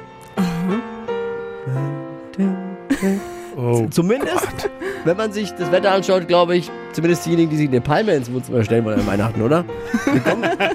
Oh. 3.57 3.87
Zumindest, 3.91 4.69
wenn 5.07 5.17
man 5.17 5.33
sich 5.33 5.53
das 5.53 5.71
Wetter 5.71 5.93
anschaut, 5.93 6.27
glaube 6.27 6.57
ich, 6.57 6.69
zumindest 6.93 7.25
diejenigen, 7.27 7.51
die 7.51 7.57
sich 7.57 7.69
eine 7.69 7.81
Palme 7.81 8.13
ins 8.15 8.33
Wohnzimmer 8.33 8.65
stellen 8.65 8.85
wollen 8.85 8.99
an 8.99 9.07
Weihnachten, 9.07 9.41
oder? 9.41 9.65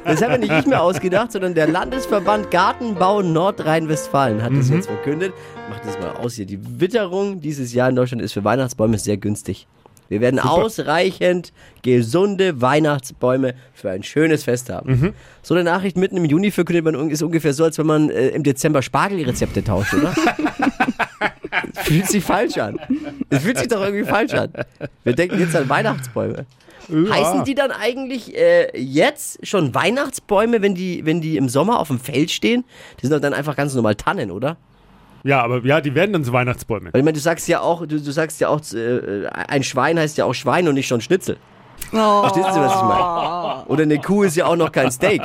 Das 0.06 0.22
haben 0.22 0.32
wir 0.32 0.38
nicht 0.38 0.52
ich 0.52 0.66
mir 0.66 0.80
ausgedacht, 0.80 1.34
sondern 1.34 1.54
der 1.54 1.68
Landesverband 1.68 2.50
Gartenbau 2.50 3.22
Nordrhein-Westfalen 3.22 4.42
hat 4.42 4.54
das 4.54 4.70
jetzt 4.70 4.88
verkündet. 4.88 5.34
Macht 5.70 5.86
das 5.86 6.00
mal 6.00 6.12
aus 6.12 6.36
hier. 6.36 6.46
Die 6.46 6.60
Witterung 6.80 7.42
dieses 7.42 7.74
Jahr 7.74 7.90
in 7.90 7.96
Deutschland 7.96 8.22
ist 8.22 8.32
für 8.32 8.44
Weihnachtsbäume 8.44 8.98
sehr 8.98 9.18
günstig. 9.18 9.68
Wir 10.08 10.22
werden 10.22 10.40
ausreichend 10.40 11.54
gesunde 11.84 12.62
Weihnachtsbäume 12.62 13.54
für 13.74 13.92
ein 13.92 14.04
schönes 14.04 14.44
Fest 14.44 14.70
haben. 14.70 15.14
So 15.42 15.54
eine 15.54 15.64
Nachricht 15.64 15.98
mitten 15.98 16.18
im 16.18 16.26
Juni 16.26 16.52
verkündet 16.52 16.86
man 16.86 17.10
ist 17.10 17.22
ungefähr 17.22 17.54
so, 17.54 17.64
als 17.64 17.78
wenn 17.78 17.88
man 17.88 18.10
äh, 18.10 18.30
im 18.30 18.44
Dezember 18.44 18.82
Spargelrezepte 18.82 19.64
tauscht, 19.64 19.94
oder? 19.94 20.14
fühlt 21.84 22.08
sich 22.08 22.24
falsch 22.24 22.58
an. 22.58 22.80
Es 23.32 23.44
fühlt 23.44 23.58
sich 23.58 23.68
doch 23.68 23.82
irgendwie 23.82 24.06
falsch 24.06 24.34
an. 24.34 24.52
Wir 25.04 25.14
denken 25.14 25.40
jetzt 25.40 25.56
an 25.56 25.68
Weihnachtsbäume. 25.70 26.46
Heißen 26.90 27.46
die 27.46 27.56
dann 27.56 27.72
eigentlich 27.72 28.38
äh, 28.38 28.78
jetzt 28.78 29.48
schon 29.48 29.74
Weihnachtsbäume, 29.74 30.62
wenn 30.62 30.76
die, 30.76 31.06
wenn 31.06 31.22
die 31.22 31.38
im 31.38 31.48
Sommer 31.48 31.80
auf 31.80 31.88
dem 31.88 32.00
Feld 32.00 32.32
stehen? 32.32 32.66
Die 33.00 33.08
sind 33.08 33.16
doch 33.16 33.22
dann 33.22 33.34
einfach 33.34 33.56
ganz 33.56 33.74
normal 33.74 33.96
Tannen, 33.96 34.30
oder? 34.30 34.58
Ja, 35.24 35.42
aber 35.42 35.64
ja, 35.64 35.80
die 35.80 35.96
werden 35.96 36.12
dann 36.14 36.24
zu 36.26 36.34
Weihnachtsbäumen. 36.34 36.92
Weil 36.92 37.00
ich 37.00 37.06
meine, 37.06 37.16
du 37.16 37.22
sagst 37.22 37.48
ja 37.48 37.62
auch, 37.62 37.86
du, 37.86 38.02
du 38.02 38.12
sagst 38.12 38.42
ja 38.42 38.50
auch, 38.50 38.60
äh, 38.74 39.28
ein 39.28 39.64
Schwein 39.64 39.98
heißt 40.00 40.18
ja 40.18 40.26
auch 40.26 40.34
Schwein 40.34 40.68
und 40.68 40.74
nicht 40.74 40.88
schon 40.88 41.00
Schnitzel. 41.00 41.38
Oh. 41.94 42.22
Verstehst 42.22 42.50
du, 42.50 42.60
was 42.60 42.76
ich 42.76 42.82
meine? 42.82 43.66
Oder 43.68 43.84
eine 43.84 44.00
Kuh 44.00 44.24
ist 44.24 44.36
ja 44.36 44.46
auch 44.46 44.56
noch 44.56 44.72
kein 44.72 44.92
Steak. 44.92 45.22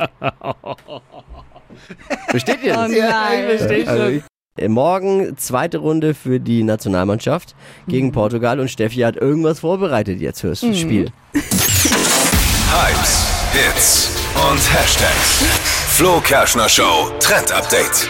Versteht 2.29 2.63
ihr 2.63 2.73
das? 2.73 2.91
Oh 2.91 2.95
nein. 2.97 3.45
Also 3.49 3.69
ich, 3.69 3.87
äh, 3.87 4.21
morgen 4.67 5.37
zweite 5.37 5.77
Runde 5.79 6.13
für 6.13 6.39
die 6.39 6.63
Nationalmannschaft 6.63 7.55
gegen 7.87 8.11
Portugal 8.11 8.59
und 8.59 8.69
Steffi 8.69 8.99
hat 8.99 9.15
irgendwas 9.15 9.59
vorbereitet 9.59 10.19
jetzt 10.19 10.41
fürs 10.41 10.59
Spiel. 10.59 11.11
Hypes, 11.33 13.25
Hits 13.53 14.09
und 14.49 14.73
Hashtags. 14.73 15.43
Flo 15.89 16.19
Kerschner 16.21 16.69
Show 16.69 17.11
Trend 17.19 17.51
Update. 17.51 18.07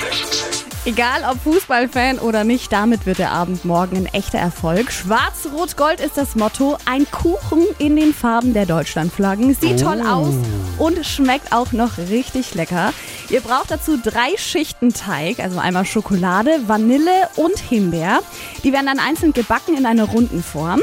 Egal 0.87 1.25
ob 1.29 1.43
Fußballfan 1.43 2.17
oder 2.17 2.45
nicht, 2.45 2.71
damit 2.71 3.05
wird 3.05 3.17
der 3.17 3.33
Abend 3.33 3.65
morgen 3.65 3.97
ein 3.97 4.05
echter 4.05 4.37
Erfolg. 4.37 4.89
Schwarz-Rot-Gold 4.89 5.99
ist 5.99 6.15
das 6.15 6.35
Motto. 6.35 6.77
Ein 6.85 7.05
Kuchen 7.11 7.65
in 7.77 7.97
den 7.97 8.13
Farben 8.13 8.53
der 8.53 8.65
Deutschlandflaggen. 8.65 9.53
Sieht 9.53 9.81
toll 9.81 10.01
aus 10.01 10.33
und 10.77 11.05
schmeckt 11.05 11.51
auch 11.51 11.73
noch 11.73 11.97
richtig 11.97 12.55
lecker. 12.55 12.93
Ihr 13.27 13.41
braucht 13.41 13.69
dazu 13.69 13.97
drei 14.01 14.37
Schichten 14.37 14.93
Teig, 14.93 15.39
also 15.39 15.59
einmal 15.59 15.83
Schokolade, 15.83 16.51
Vanille 16.67 17.31
und 17.35 17.59
Himbeer. 17.59 18.21
Die 18.63 18.71
werden 18.71 18.85
dann 18.85 18.99
einzeln 18.99 19.33
gebacken 19.33 19.75
in 19.75 19.85
einer 19.85 20.05
runden 20.05 20.41
Form. 20.41 20.81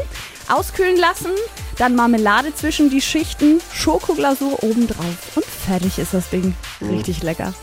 Auskühlen 0.50 0.98
lassen, 0.98 1.30
dann 1.78 1.96
Marmelade 1.96 2.54
zwischen 2.54 2.90
die 2.90 3.00
Schichten, 3.00 3.62
Schokoglasur 3.72 4.62
obendrauf 4.62 5.34
und 5.34 5.46
fertig 5.46 5.98
ist 5.98 6.12
das 6.12 6.28
Ding. 6.28 6.54
Richtig 6.82 7.22
lecker. 7.22 7.54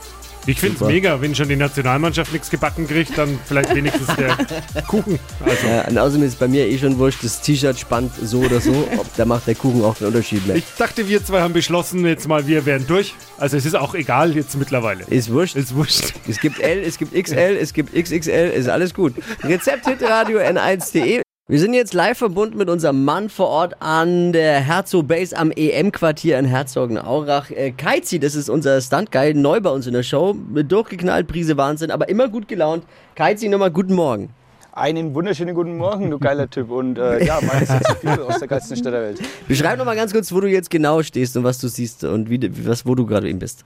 Ich 0.48 0.60
finde 0.60 0.78
es 0.82 0.88
mega, 0.88 1.22
wenn 1.22 1.36
schon 1.36 1.50
die 1.50 1.56
Nationalmannschaft 1.56 2.32
nichts 2.34 2.50
gebacken 2.50 2.88
kriegt, 2.88 3.18
dann 3.18 3.40
vielleicht 3.46 3.76
wenigstens 3.76 4.08
der 4.16 4.38
Kuchen. 4.88 5.20
Also, 5.46 5.68
Ja, 5.68 5.88
und 5.88 5.98
außerdem 5.98 6.28
ist 6.28 6.40
bei 6.40 6.48
mir 6.48 6.68
eh 6.68 6.78
schon 6.78 6.98
wurscht, 6.98 7.24
das 7.24 7.42
T-Shirt 7.42 7.78
spannt 7.80 8.12
so 8.22 8.40
oder 8.40 8.60
so. 8.60 8.72
Ob, 8.98 9.06
da 9.16 9.26
macht 9.26 9.48
der 9.48 9.56
Kuchen 9.56 9.84
auch 9.84 10.00
einen 10.00 10.08
Unterschied 10.08 10.46
mehr. 10.48 10.56
ich 10.56 10.66
dachte, 10.78 11.08
wir 11.08 11.24
zwei 11.24 11.42
haben 11.42 11.54
beschlossen, 11.54 12.06
jetzt 12.06 12.28
mal, 12.28 12.48
wir 12.48 12.66
wären 12.66 12.88
durch. 12.88 13.14
Also 13.38 13.58
es 13.58 13.66
ist 13.66 13.76
auch 13.76 13.94
egal 13.94 14.36
jetzt 14.36 14.56
mittlerweile. 14.58 15.04
Ist 15.06 15.32
wurscht. 15.32 15.56
Ist 15.56 15.76
wurscht. 15.76 16.14
Es 16.28 16.40
gibt 16.40 16.60
L, 16.60 16.80
es 16.80 16.98
gibt 16.98 17.14
XL, 17.14 17.58
es 17.60 17.74
gibt 17.74 17.94
XXL, 17.94 18.52
ist 18.56 18.68
alles 18.68 18.94
gut. 18.94 19.14
Rezept 19.44 19.88
hitradio 19.88 20.40
n1.de. 20.40 21.22
Wir 21.52 21.60
sind 21.60 21.74
jetzt 21.74 21.94
live 21.94 22.18
verbunden 22.18 22.58
mit 22.58 22.70
unserem 22.70 23.04
Mann 23.04 23.28
vor 23.28 23.50
Ort 23.50 23.82
an 23.82 24.32
der 24.32 24.62
Herzog 24.62 25.10
Base 25.10 25.38
am 25.38 25.52
EM-Quartier 25.52 26.40
in 26.40 26.46
Herzogenaurach. 26.46 27.52
Äh, 27.52 27.72
Kaizi, 27.72 28.20
das 28.20 28.36
ist 28.36 28.50
unser 28.50 28.80
Stunt-Guy, 28.80 29.34
neu 29.34 29.60
bei 29.60 29.70
uns 29.70 29.86
in 29.86 29.92
der 29.92 30.04
Show. 30.04 30.34
Durchgeknallt, 30.34 31.28
Prise 31.28 31.58
Wahnsinn, 31.58 31.92
aber 31.92 32.08
immer 32.08 32.30
gut 32.30 32.48
gelaunt. 32.48 32.86
Kaizi, 33.16 33.50
nochmal 33.50 33.70
guten 33.70 33.96
Morgen. 33.96 34.30
Einen 34.72 35.14
wunderschönen 35.14 35.54
guten 35.54 35.76
Morgen, 35.76 36.10
du 36.10 36.20
geiler 36.20 36.50
Typ. 36.50 36.72
Und 36.72 36.98
äh, 36.98 37.26
ja, 37.26 37.40
meines 37.42 37.70
ist 37.70 37.86
zu 37.86 37.96
viel 37.96 38.12
aus 38.12 38.40
der 38.40 38.48
geilsten 38.48 38.78
Stadt 38.78 38.94
der 38.94 39.02
Welt. 39.02 39.20
Beschreib 39.50 39.78
nochmal 39.78 39.98
ganz 39.98 40.14
kurz, 40.14 40.32
wo 40.32 40.40
du 40.40 40.48
jetzt 40.48 40.70
genau 40.70 41.04
stehst 41.04 41.36
und 41.36 41.44
was 41.44 41.58
du 41.58 41.68
siehst 41.68 42.06
und 42.06 42.30
wie, 42.30 42.50
was, 42.66 42.86
wo 42.86 42.96
du 42.96 43.06
gerade 43.06 43.28
eben 43.28 43.40
bist. 43.40 43.66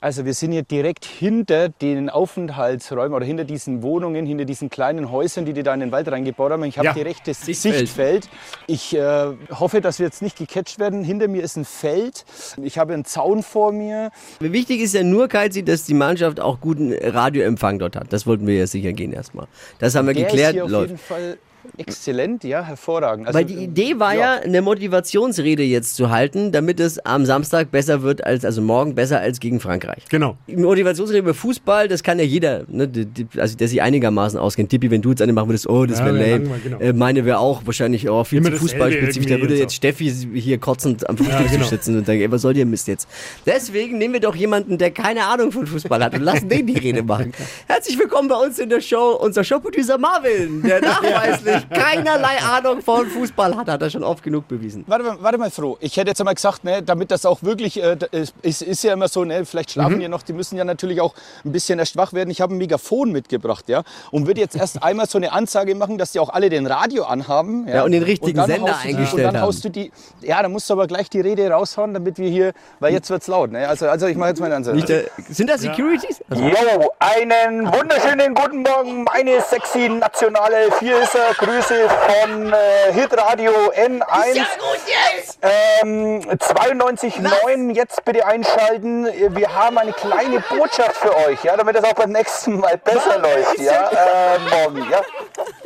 Also 0.00 0.24
wir 0.24 0.32
sind 0.34 0.52
hier 0.52 0.62
direkt 0.62 1.04
hinter 1.04 1.68
den 1.70 2.08
Aufenthaltsräumen 2.08 3.14
oder 3.14 3.26
hinter 3.26 3.42
diesen 3.44 3.82
Wohnungen, 3.82 4.26
hinter 4.26 4.44
diesen 4.44 4.70
kleinen 4.70 5.10
Häusern, 5.10 5.44
die 5.44 5.52
die 5.52 5.64
da 5.64 5.74
in 5.74 5.80
den 5.80 5.90
Wald 5.90 6.06
reingebaut 6.10 6.52
haben. 6.52 6.62
Ich 6.64 6.78
habe 6.78 6.86
Ja. 6.86 6.92
direktes 6.94 7.40
Sichtfeld. 7.44 7.74
Sichtfeld. 7.78 8.28
Ich 8.68 8.94
äh, 8.96 9.32
hoffe, 9.50 9.80
dass 9.80 9.98
wir 9.98 10.06
jetzt 10.06 10.22
nicht 10.22 10.38
gecatcht 10.38 10.78
werden. 10.78 11.02
Hinter 11.02 11.26
mir 11.26 11.42
ist 11.42 11.56
ein 11.56 11.64
Feld. 11.64 12.24
Ich 12.62 12.78
habe 12.78 12.94
einen 12.94 13.04
Zaun 13.04 13.42
vor 13.42 13.72
mir. 13.72 14.12
Wichtig 14.38 14.80
ist 14.82 14.94
ja 14.94 15.02
nur, 15.02 15.26
Kaizi, 15.26 15.64
dass 15.64 15.82
die 15.82 15.94
Mannschaft 15.94 16.38
auch 16.38 16.60
guten 16.60 16.92
Radioempfang 16.92 17.80
dort 17.80 17.96
hat. 17.96 18.12
Das 18.12 18.24
wollten 18.24 18.46
wir 18.46 18.54
ja 18.54 18.66
sicher 18.68 18.92
gehen 18.92 19.12
erstmal. 19.12 19.48
Das 19.80 19.96
haben 19.96 20.06
wir 20.06 20.14
Der 20.14 20.24
geklärt. 20.26 20.50
ist 20.50 20.54
hier 20.54 20.64
auf 20.64 20.70
läuft. 20.70 20.90
jeden 20.90 20.98
Fall 20.98 21.38
exzellent, 21.76 22.44
ja, 22.44 22.62
hervorragend. 22.62 23.26
Also, 23.26 23.38
Weil 23.38 23.44
die 23.44 23.54
Idee 23.56 23.98
war 23.98 24.14
ja, 24.14 24.34
eine 24.36 24.62
Motivationsrede 24.62 25.62
jetzt 25.62 25.96
zu 25.96 26.10
halten, 26.10 26.52
damit 26.52 26.80
es 26.80 26.98
am 27.04 27.26
Samstag 27.26 27.70
besser 27.70 28.02
wird 28.02 28.24
als, 28.24 28.44
also 28.44 28.60
morgen 28.62 28.94
besser 28.94 29.20
als 29.20 29.40
gegen 29.40 29.60
Frankreich. 29.60 30.04
Genau. 30.08 30.36
Motivationsrede 30.46 31.20
über 31.20 31.34
Fußball, 31.34 31.88
das 31.88 32.02
kann 32.02 32.18
ja 32.18 32.24
jeder, 32.24 32.62
ne, 32.68 32.88
die- 32.88 33.06
die- 33.06 33.26
also 33.38 33.56
der 33.56 33.68
sich 33.68 33.82
einigermaßen 33.82 34.38
auskennt. 34.38 34.70
Tippi, 34.70 34.90
wenn 34.90 35.02
du 35.02 35.10
jetzt 35.10 35.22
eine 35.22 35.32
machen 35.32 35.48
würdest, 35.48 35.68
oh, 35.68 35.86
das 35.86 35.98
Ja, 36.00 36.06
wäre 36.06 36.18
wär 36.18 36.38
lame. 36.38 36.50
genau. 36.62 36.78
äh, 36.78 36.92
meine 36.92 37.24
wäre 37.24 37.38
auch 37.38 37.62
wahrscheinlich 37.64 38.08
auch 38.08 38.24
viel 38.24 38.38
Immer 38.38 38.50
zu 38.52 38.58
fußballspezifisch. 38.58 39.30
Da 39.30 39.40
würde 39.40 39.56
jetzt 39.56 39.72
so. 39.72 39.76
Steffi 39.76 40.10
hier 40.34 40.58
kotzend 40.58 41.08
am 41.08 41.16
Frühstückstisch 41.16 41.52
genau. 41.52 41.66
sitzen 41.66 41.98
und 41.98 42.08
denken, 42.08 42.22
ey, 42.24 42.30
was 42.32 42.42
soll 42.42 42.54
der 42.54 42.66
Mist 42.66 42.88
jetzt? 42.88 43.08
Deswegen 43.46 43.98
nehmen 43.98 44.14
wir 44.14 44.20
doch 44.20 44.36
jemanden, 44.36 44.78
der 44.78 44.90
keine 44.90 45.24
Ahnung 45.26 45.52
von 45.52 45.66
Fußball 45.66 46.02
hat 46.04 46.14
und 46.14 46.22
lassen 46.22 46.48
den 46.48 46.66
die 46.66 46.78
Rede 46.78 47.02
machen. 47.02 47.32
Herzlich 47.66 47.98
willkommen 47.98 48.28
bei 48.28 48.36
uns 48.36 48.58
in 48.58 48.68
der 48.68 48.80
Show, 48.80 49.18
unser 49.20 49.44
Showproducer 49.44 49.98
Marvin, 49.98 50.62
der 50.62 50.80
nachweislich 50.82 51.57
keinerlei 51.70 52.38
Ahnung 52.42 52.82
von 52.82 53.06
Fußball 53.06 53.56
hat, 53.56 53.68
hat 53.68 53.82
er 53.82 53.90
schon 53.90 54.04
oft 54.04 54.22
genug 54.22 54.48
bewiesen. 54.48 54.84
Warte 54.86 55.04
mal, 55.04 55.16
warte 55.20 55.38
mal, 55.38 55.50
Fro. 55.50 55.76
Ich 55.80 55.96
hätte 55.96 56.08
jetzt 56.10 56.20
einmal 56.20 56.34
gesagt, 56.34 56.64
ne, 56.64 56.82
damit 56.82 57.10
das 57.10 57.24
auch 57.26 57.42
wirklich, 57.42 57.82
äh, 57.82 57.96
es 58.12 58.32
ist, 58.42 58.62
ist 58.62 58.82
ja 58.84 58.92
immer 58.92 59.08
so, 59.08 59.24
ne, 59.24 59.44
vielleicht 59.44 59.72
schlafen 59.72 59.96
Mhm. 59.96 60.00
die 60.00 60.08
noch, 60.08 60.22
die 60.22 60.32
müssen 60.32 60.56
ja 60.56 60.64
natürlich 60.64 61.00
auch 61.00 61.14
ein 61.44 61.52
bisschen 61.52 61.78
erst 61.78 61.96
wach 61.96 62.12
werden. 62.12 62.30
Ich 62.30 62.40
habe 62.40 62.54
ein 62.54 62.58
Megafon 62.58 63.12
mitgebracht, 63.12 63.68
ja, 63.68 63.82
und 64.10 64.26
würde 64.26 64.40
jetzt 64.40 64.56
erst 64.56 64.82
einmal 64.82 65.06
so 65.08 65.18
eine 65.18 65.32
Ansage 65.32 65.74
machen, 65.74 65.98
dass 65.98 66.12
die 66.12 66.20
auch 66.20 66.30
alle 66.30 66.48
den 66.50 66.66
Radio 66.66 67.04
anhaben. 67.04 67.66
Ja, 67.68 67.76
Ja, 67.76 67.82
und 67.84 67.92
den 67.92 68.02
richtigen 68.02 68.36
dann 68.36 68.46
Sender 68.48 68.72
du 68.72 68.78
die, 68.82 68.88
eingestellt 68.88 69.12
Und 69.14 69.22
dann 69.32 69.36
haben. 69.36 69.46
haust 69.46 69.64
du 69.64 69.68
die, 69.70 69.90
ja, 70.22 70.42
dann 70.42 70.52
musst 70.52 70.68
du 70.68 70.74
aber 70.74 70.86
gleich 70.86 71.08
die 71.10 71.20
Rede 71.20 71.48
raushauen, 71.50 71.94
damit 71.94 72.18
wir 72.18 72.28
hier, 72.28 72.52
weil 72.80 72.92
jetzt 72.92 73.08
wird's 73.10 73.26
laut, 73.28 73.52
ne. 73.52 73.68
Also, 73.68 73.88
also 73.88 74.06
ich 74.06 74.16
mache 74.16 74.30
jetzt 74.30 74.40
meine 74.40 74.56
Ansage. 74.56 74.76
Nicht 74.76 74.88
der, 74.88 75.04
sind 75.28 75.48
das 75.50 75.60
Securities? 75.62 76.20
Also, 76.28 76.42
Jo, 76.44 76.90
einen 76.98 77.66
wunderschönen 77.72 78.34
guten 78.34 78.62
Morgen, 78.62 79.04
meine 79.04 79.40
sexy 79.40 79.88
nationale 79.88 80.70
Vierser. 80.78 81.34
Grüße 81.38 81.88
von 81.88 82.52
äh, 82.52 82.92
Hitradio 82.92 83.52
N1. 83.70 84.34
Ja 84.34 84.44
gut 84.58 84.80
jetzt! 84.86 85.38
Ähm, 85.40 86.20
92.9, 86.22 87.74
jetzt 87.76 88.04
bitte 88.04 88.26
einschalten. 88.26 89.06
Wir 89.06 89.54
haben 89.54 89.78
eine 89.78 89.92
kleine 89.92 90.40
Botschaft 90.40 90.96
für 90.96 91.14
euch, 91.28 91.44
ja, 91.44 91.56
damit 91.56 91.76
das 91.76 91.84
auch 91.84 91.94
beim 91.94 92.10
nächsten 92.10 92.58
Mal 92.58 92.76
besser 92.78 93.20
läuft, 93.20 93.60
ja, 93.60 93.88
äh, 93.88 94.38
morgen, 94.50 94.90
ja. 94.90 95.00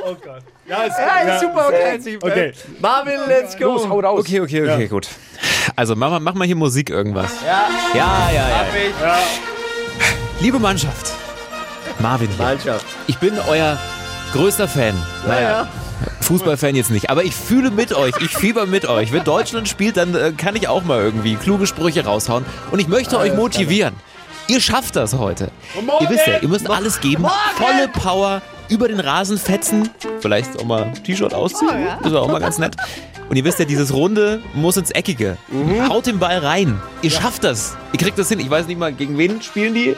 Oh 0.04 0.14
Gott. 0.14 0.42
Ja, 0.66 0.82
ist, 0.82 0.98
Ja, 0.98 1.40
super, 1.40 1.68
okay. 1.68 2.18
Okay. 2.22 2.52
Marvin, 2.78 3.20
let's 3.26 3.56
go. 3.56 3.64
Los, 3.64 3.88
hau 3.88 4.00
raus. 4.00 4.20
Okay, 4.20 4.40
okay, 4.40 4.70
okay, 4.70 4.88
gut. 4.88 5.08
Also 5.74 5.96
mach 5.96 6.10
mal, 6.10 6.20
mach 6.20 6.34
mal 6.34 6.46
hier 6.46 6.56
Musik 6.56 6.90
irgendwas. 6.90 7.30
Ja, 7.46 7.68
ja, 7.94 8.30
ja. 8.34 8.48
ja. 9.00 9.18
Liebe 10.40 10.58
Mannschaft, 10.58 11.12
Marvin 11.98 12.28
hier. 12.28 12.44
Mannschaft. 12.44 12.84
Ich 13.06 13.18
bin 13.18 13.38
euer 13.48 13.78
größter 14.32 14.68
Fan. 14.68 14.94
Naja, 15.26 15.68
Fußballfan 16.22 16.74
jetzt 16.74 16.90
nicht, 16.90 17.10
aber 17.10 17.24
ich 17.24 17.34
fühle 17.34 17.70
mit 17.70 17.92
euch, 17.92 18.14
ich 18.20 18.30
fieber 18.36 18.66
mit 18.66 18.86
euch. 18.86 19.12
Wenn 19.12 19.24
Deutschland 19.24 19.68
spielt, 19.68 19.96
dann 19.96 20.14
äh, 20.14 20.32
kann 20.32 20.56
ich 20.56 20.68
auch 20.68 20.84
mal 20.84 21.00
irgendwie 21.00 21.36
kluge 21.36 21.66
Sprüche 21.66 22.04
raushauen. 22.04 22.44
Und 22.70 22.78
ich 22.78 22.88
möchte 22.88 23.18
euch 23.18 23.34
motivieren. 23.34 23.94
Ihr 24.48 24.60
schafft 24.60 24.96
das 24.96 25.14
heute. 25.14 25.50
Ihr 26.00 26.10
wisst 26.10 26.26
ja, 26.26 26.38
ihr 26.38 26.48
müsst 26.48 26.68
alles 26.68 27.00
geben. 27.00 27.26
Volle 27.54 27.88
Power 27.88 28.42
über 28.68 28.88
den 28.88 29.00
Rasen 29.00 29.38
fetzen. 29.38 29.88
Vielleicht 30.20 30.58
auch 30.58 30.64
mal 30.64 30.84
ein 30.84 30.94
T-Shirt 30.94 31.32
ausziehen. 31.34 31.70
Das 32.02 32.12
ist 32.12 32.18
auch 32.18 32.28
mal 32.28 32.40
ganz 32.40 32.58
nett. 32.58 32.76
Und 33.28 33.36
ihr 33.36 33.44
wisst 33.44 33.60
ja, 33.60 33.64
dieses 33.64 33.94
Runde 33.94 34.42
muss 34.54 34.76
ins 34.76 34.90
Eckige. 34.90 35.36
Mhm. 35.48 35.88
Haut 35.88 36.06
den 36.06 36.18
Ball 36.18 36.38
rein. 36.38 36.80
Ihr 37.02 37.10
schafft 37.10 37.44
das. 37.44 37.76
Ihr 37.92 37.98
kriegt 37.98 38.18
das 38.18 38.28
hin. 38.28 38.40
Ich 38.40 38.50
weiß 38.50 38.66
nicht 38.66 38.78
mal, 38.78 38.92
gegen 38.92 39.16
wen 39.16 39.40
spielen 39.40 39.74
die? 39.74 39.96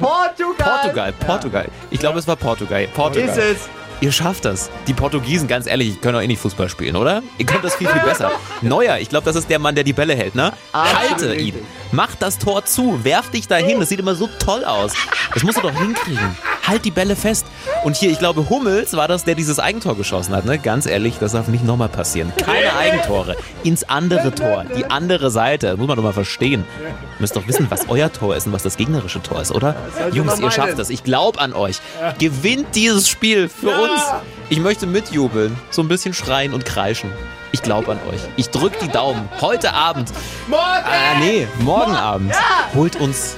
Portugal! 0.00 0.80
Portugal, 0.80 1.12
Portugal. 1.12 1.68
Ich 1.90 2.00
glaube, 2.00 2.18
es 2.18 2.26
war 2.26 2.36
Portugal. 2.36 2.88
Portugal. 2.94 3.28
Ist 3.28 3.38
es. 3.38 3.68
Ihr 4.02 4.12
schafft 4.12 4.46
das. 4.46 4.70
Die 4.86 4.94
Portugiesen, 4.94 5.46
ganz 5.46 5.66
ehrlich, 5.66 6.00
können 6.00 6.14
doch 6.14 6.22
eh 6.22 6.26
nicht 6.26 6.40
Fußball 6.40 6.70
spielen, 6.70 6.96
oder? 6.96 7.22
Ihr 7.36 7.44
könnt 7.44 7.62
das 7.62 7.74
viel, 7.74 7.86
viel 7.86 8.00
besser. 8.00 8.30
Neuer, 8.62 8.96
ich 8.96 9.10
glaube, 9.10 9.26
das 9.26 9.36
ist 9.36 9.50
der 9.50 9.58
Mann, 9.58 9.74
der 9.74 9.84
die 9.84 9.92
Bälle 9.92 10.14
hält, 10.14 10.34
ne? 10.34 10.52
Halte 10.72 11.34
ihn. 11.34 11.54
Mach 11.92 12.14
das 12.14 12.38
Tor 12.38 12.64
zu. 12.64 13.04
Werf 13.04 13.30
dich 13.30 13.46
dahin. 13.46 13.78
Das 13.78 13.90
sieht 13.90 14.00
immer 14.00 14.14
so 14.14 14.28
toll 14.38 14.64
aus. 14.64 14.94
Das 15.34 15.42
musst 15.42 15.58
du 15.58 15.62
doch 15.62 15.74
hinkriegen. 15.78 16.34
Halt 16.70 16.84
die 16.84 16.92
Bälle 16.92 17.16
fest. 17.16 17.46
Und 17.82 17.96
hier, 17.96 18.12
ich 18.12 18.20
glaube, 18.20 18.48
Hummels 18.48 18.92
war 18.92 19.08
das, 19.08 19.24
der 19.24 19.34
dieses 19.34 19.58
Eigentor 19.58 19.96
geschossen 19.96 20.36
hat, 20.36 20.44
ne? 20.44 20.56
Ganz 20.56 20.86
ehrlich, 20.86 21.16
das 21.18 21.32
darf 21.32 21.48
nicht 21.48 21.64
nochmal 21.64 21.88
passieren. 21.88 22.32
Keine 22.36 22.72
Eigentore. 22.76 23.36
Ins 23.64 23.82
andere 23.88 24.32
Tor. 24.32 24.64
Die 24.76 24.84
andere 24.84 25.32
Seite. 25.32 25.66
Das 25.66 25.76
muss 25.78 25.88
man 25.88 25.96
doch 25.96 26.04
mal 26.04 26.12
verstehen. 26.12 26.64
Ihr 26.80 26.94
müsst 27.18 27.34
doch 27.34 27.48
wissen, 27.48 27.66
was 27.70 27.88
euer 27.88 28.12
Tor 28.12 28.36
ist 28.36 28.46
und 28.46 28.52
was 28.52 28.62
das 28.62 28.76
gegnerische 28.76 29.20
Tor 29.20 29.42
ist, 29.42 29.50
oder? 29.50 29.74
Jungs, 30.12 30.38
ihr 30.38 30.50
schafft 30.52 30.78
das. 30.78 30.90
Ich 30.90 31.02
glaube 31.02 31.40
an 31.40 31.54
euch. 31.54 31.80
Gewinnt 32.20 32.76
dieses 32.76 33.08
Spiel 33.08 33.48
für 33.48 33.70
uns. 33.70 34.02
Ich 34.48 34.60
möchte 34.60 34.86
mitjubeln. 34.86 35.56
So 35.70 35.82
ein 35.82 35.88
bisschen 35.88 36.14
schreien 36.14 36.54
und 36.54 36.64
kreischen. 36.64 37.10
Ich 37.50 37.62
glaube 37.62 37.90
an 37.90 37.98
euch. 38.08 38.20
Ich 38.36 38.50
drück 38.50 38.78
die 38.78 38.88
Daumen. 38.88 39.28
Heute 39.40 39.72
Abend. 39.72 40.12
Morgen! 40.46 40.62
Ah, 40.62 41.18
nee, 41.18 41.48
morgen 41.58 41.96
Abend. 41.96 42.32
Holt 42.76 42.94
uns 42.94 43.34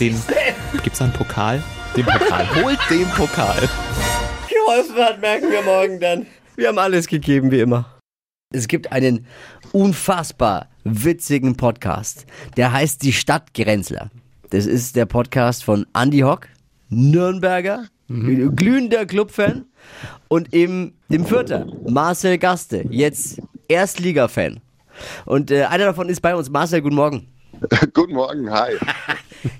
den. 0.00 0.20
Gibt's 0.82 0.98
da 0.98 1.04
einen 1.04 1.12
Pokal? 1.12 1.62
Den 1.96 2.06
Pokal. 2.06 2.46
Holt 2.62 2.78
den 2.88 3.06
Pokal. 3.10 3.68
Geholfen 4.48 4.96
hat, 4.96 5.20
merken 5.20 5.50
wir 5.50 5.62
morgen 5.62 6.00
dann. 6.00 6.26
Wir 6.56 6.68
haben 6.68 6.78
alles 6.78 7.06
gegeben, 7.06 7.50
wie 7.50 7.60
immer. 7.60 7.84
Es 8.50 8.66
gibt 8.66 8.92
einen 8.92 9.26
unfassbar 9.72 10.68
witzigen 10.84 11.56
Podcast. 11.56 12.24
Der 12.56 12.72
heißt 12.72 13.02
Die 13.02 13.12
Stadtgrenzler. 13.12 14.10
Das 14.50 14.64
ist 14.64 14.96
der 14.96 15.04
Podcast 15.04 15.64
von 15.64 15.86
Andy 15.94 16.20
Hock, 16.20 16.48
Nürnberger, 16.88 17.86
glühender 18.08 19.04
Clubfan 19.04 19.66
und 20.28 20.54
eben 20.54 20.94
dem 21.08 21.26
Vierter, 21.26 21.66
Marcel 21.88 22.38
Gaste, 22.38 22.86
jetzt 22.88 23.42
Erstliga-Fan. 23.68 24.60
Und 25.26 25.50
äh, 25.50 25.64
einer 25.64 25.86
davon 25.86 26.08
ist 26.08 26.20
bei 26.22 26.34
uns. 26.34 26.48
Marcel, 26.50 26.80
guten 26.80 26.96
Morgen. 26.96 27.28
Guten 27.94 28.14
Morgen, 28.14 28.50
hi. 28.50 28.72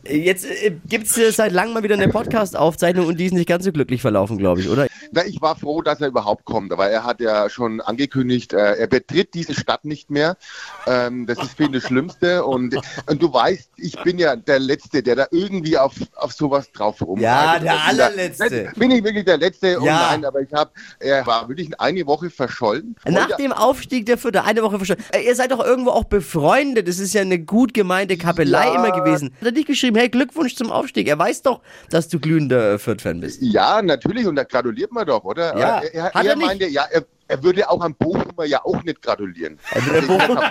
Jetzt 0.09 0.45
äh, 0.45 0.73
gibt 0.89 1.07
es 1.07 1.19
äh, 1.19 1.33
seit 1.33 1.53
langem 1.53 1.75
mal 1.75 1.83
wieder 1.83 1.95
eine 1.95 2.09
Podcast-Aufzeichnung 2.09 3.07
und 3.07 3.19
die 3.19 3.27
ist 3.27 3.35
nicht 3.35 3.49
ganz 3.49 3.65
so 3.65 3.73
glücklich 3.73 4.01
verlaufen, 4.01 4.39
glaube 4.39 4.61
ich, 4.61 4.69
oder? 4.69 4.87
Na, 5.15 5.25
ich 5.27 5.43
war 5.43 5.57
froh, 5.57 5.83
dass 5.83 6.01
er 6.01 6.09
überhaupt 6.09 6.47
kommt, 6.47 6.73
aber 6.73 6.89
er 6.89 7.05
hat 7.05 7.21
ja 7.21 7.51
schon 7.51 7.83
angekündigt, 7.83 8.55
äh, 8.55 8.77
er 8.77 8.87
betritt 8.87 9.35
diese 9.35 9.53
Stadt 9.55 9.85
nicht 9.85 10.11
mehr. 10.11 10.39
Ähm, 10.87 11.27
das 11.27 11.39
ist 11.39 11.55
für 11.59 11.65
ihn 11.65 11.73
das 11.73 11.83
Schlimmste 11.83 12.45
und, 12.47 12.75
und 13.07 13.23
du 13.23 13.31
weißt, 13.31 13.71
ich 13.77 14.01
bin 14.03 14.19
ja 14.19 14.37
der 14.37 14.59
Letzte, 14.59 15.03
der 15.03 15.15
da 15.17 15.27
irgendwie 15.31 15.77
auf, 15.77 15.93
auf 16.17 16.33
sowas 16.33 16.73
drauf 16.73 17.03
rum. 17.03 17.21
Ja, 17.21 17.59
der 17.59 17.75
allerletzte. 17.85 18.73
Bin 18.77 18.91
ich 18.91 19.05
wirklich 19.05 19.27
der 19.27 19.37
Letzte? 19.37 19.79
Oh 19.81 19.85
Ja. 19.85 20.09
nein, 20.13 20.25
aber 20.25 20.41
ich 20.41 20.53
habe, 20.55 20.71
er 20.99 21.27
war 21.27 21.47
wirklich 21.47 21.79
eine 21.79 22.07
Woche 22.07 22.31
verschollen. 22.31 22.97
Nach 23.05 23.29
Wollte- 23.29 23.43
dem 23.43 23.53
Aufstieg 23.53 24.07
der 24.07 24.17
Vierter, 24.17 24.45
eine 24.45 24.63
Woche 24.63 24.79
verschwunden. 24.79 25.05
Äh, 25.13 25.27
Ihr 25.27 25.35
seid 25.37 25.51
doch 25.53 25.63
irgendwo 25.63 25.91
auch 25.91 26.05
befreundet. 26.05 26.89
Das 26.89 26.99
ist 26.99 27.13
ja 27.13 27.21
eine 27.21 27.39
gut 27.39 27.75
gemeinte 27.75 28.17
Kapelei 28.17 28.65
Ja. 28.69 28.75
immer 28.77 28.93
gewesen. 28.93 29.35
Hat 29.41 29.47
er 29.47 29.53
dich 29.53 29.67
geschrieben, 29.67 29.97
hey, 29.99 30.09
Glückwunsch 30.09 30.55
zum 30.57 30.71
Aufstieg. 30.71 31.07
Er 31.07 31.19
weiß 31.19 31.43
doch, 31.43 31.61
dass 31.91 32.09
du 32.09 32.19
glühender 32.19 32.79
Fürth-Fan 32.79 33.21
bist. 33.21 33.43
Ja, 33.43 33.83
natürlich, 33.83 34.27
und 34.27 34.37
da 34.37 34.45
gratuliert 34.45 34.91
man 34.91 35.02
doch, 35.05 35.25
oder? 35.25 35.57
Ja. 35.59 35.77
Aber 35.79 35.95
Er, 35.95 36.05
Hat 36.05 36.15
er, 36.15 36.21
er 36.23 36.31
er 36.31 36.37
nicht? 36.37 36.47
meinte, 36.47 36.67
ja, 36.67 36.85
er, 36.91 37.05
er 37.29 37.43
würde 37.43 37.69
auch 37.71 37.81
am 37.83 37.95
Bochumer 37.95 38.45
ja 38.45 38.65
auch 38.65 38.83
nicht 38.83 39.01
gratulieren. 39.03 39.59
Also 39.73 39.91
der 39.93 40.03
Bochumer, 40.03 40.51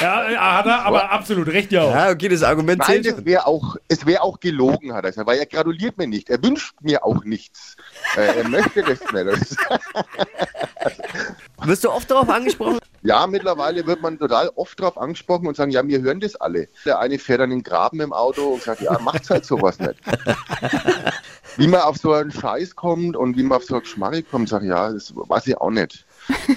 Ja, 0.00 0.30
äh, 0.30 0.36
hat 0.36 0.66
er 0.66 0.84
aber 0.86 1.10
absolut 1.10 1.48
recht, 1.48 1.72
ja. 1.72 1.82
auch. 1.82 1.90
Ja, 1.94 2.10
okay, 2.10 2.28
das 2.28 2.42
Argument 2.42 2.78
Nein, 2.78 3.02
zählt. 3.02 3.18
das 3.18 3.24
wäre 3.24 3.46
auch, 3.46 3.76
es 3.88 4.06
wäre 4.06 4.22
auch 4.22 4.38
gelogen, 4.40 4.92
hat 4.94 5.04
er 5.04 5.10
gesagt, 5.10 5.26
weil 5.26 5.38
er 5.38 5.46
gratuliert 5.46 5.98
mir 5.98 6.06
nicht. 6.06 6.30
Er 6.30 6.42
wünscht 6.42 6.74
mir 6.80 7.04
auch 7.04 7.24
nichts. 7.24 7.76
Äh, 8.16 8.38
er 8.38 8.48
möchte 8.48 8.82
das 8.82 9.00
nicht. 9.00 9.56
Wirst 11.64 11.84
du 11.84 11.90
oft 11.90 12.10
darauf 12.10 12.28
angesprochen? 12.30 12.78
ja, 13.02 13.26
mittlerweile 13.26 13.86
wird 13.86 14.00
man 14.00 14.18
total 14.18 14.48
oft 14.54 14.78
darauf 14.80 14.96
angesprochen 14.96 15.46
und 15.46 15.56
sagen, 15.56 15.70
ja, 15.70 15.86
wir 15.86 16.00
hören 16.00 16.20
das 16.20 16.36
alle. 16.36 16.68
Der 16.86 16.98
eine 17.00 17.18
fährt 17.18 17.40
dann 17.40 17.50
in 17.50 17.58
den 17.58 17.62
Graben 17.64 18.00
im 18.00 18.12
Auto 18.14 18.48
und 18.54 18.62
sagt, 18.62 18.80
ja, 18.80 18.98
macht's 19.00 19.28
halt 19.30 19.44
sowas 19.44 19.78
nicht. 19.78 19.96
Wie 21.56 21.66
man 21.66 21.80
auf 21.80 21.96
so 21.96 22.12
einen 22.12 22.30
Scheiß 22.30 22.76
kommt 22.76 23.16
und 23.16 23.36
wie 23.36 23.42
man 23.42 23.58
auf 23.58 23.64
so 23.64 23.74
einen 23.74 23.82
Geschmack 23.82 24.24
kommt, 24.30 24.48
sag 24.48 24.62
ich, 24.62 24.68
ja, 24.68 24.92
das 24.92 25.12
weiß 25.14 25.46
ich 25.48 25.56
auch 25.56 25.70
nicht. 25.70 26.04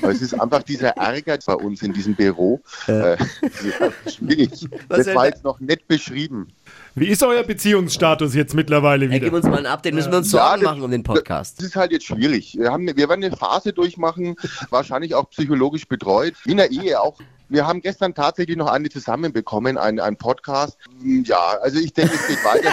Aber 0.02 0.12
es 0.12 0.22
ist 0.22 0.40
einfach 0.40 0.62
dieser 0.64 0.90
Ärger 0.90 1.38
bei 1.46 1.56
uns 1.56 1.82
in 1.82 1.94
diesem 1.94 2.16
Büro. 2.16 2.62
Äh, 2.88 3.18
das 4.90 5.16
war 5.16 5.26
jetzt 5.28 5.44
noch 5.44 5.60
nicht 5.60 5.88
beschrieben. 5.88 6.50
Wie 6.96 7.08
ist 7.08 7.24
euer 7.24 7.44
Beziehungsstatus 7.44 8.36
jetzt 8.36 8.54
mittlerweile 8.54 9.08
Hey, 9.10 9.20
gib 9.20 9.28
wieder? 9.30 9.38
uns 9.38 9.46
mal 9.46 9.58
ein 9.60 9.66
Update. 9.66 9.94
Müssen 9.96 10.12
wir 10.12 10.18
uns 10.20 10.32
Ja, 10.32 10.48
Sorgen 10.50 10.62
das- 10.64 10.72
machen 10.72 10.84
um 10.84 10.92
den 10.92 11.04
Podcast. 11.04 11.58
Das 11.60 11.66
ist 11.66 11.76
halt 11.76 11.92
jetzt 11.92 12.06
schwierig. 12.06 12.56
Wir, 12.58 12.72
haben, 12.72 12.86
wir 12.86 12.96
werden 13.10 13.24
eine 13.24 13.36
Phase 13.36 13.74
durchmachen, 13.74 14.36
wahrscheinlich 14.70 15.16
auch 15.16 15.30
psychologisch 15.30 15.88
betreut. 15.88 16.34
In 16.46 16.58
der 16.58 16.70
Ehe 16.72 17.00
auch. 17.02 17.18
Wir 17.50 17.68
haben 17.68 17.82
gestern 17.82 18.14
tatsächlich 18.16 18.58
noch 18.58 18.68
eine 18.72 18.90
zusammenbekommen, 18.90 19.78
einen, 19.78 20.00
einen 20.00 20.18
Podcast. 20.18 20.78
Ja, 21.04 21.58
also 21.62 21.80
ich 21.80 21.94
denke, 21.94 22.14
es 22.16 22.28
geht 22.28 22.44
weiter. 22.44 22.72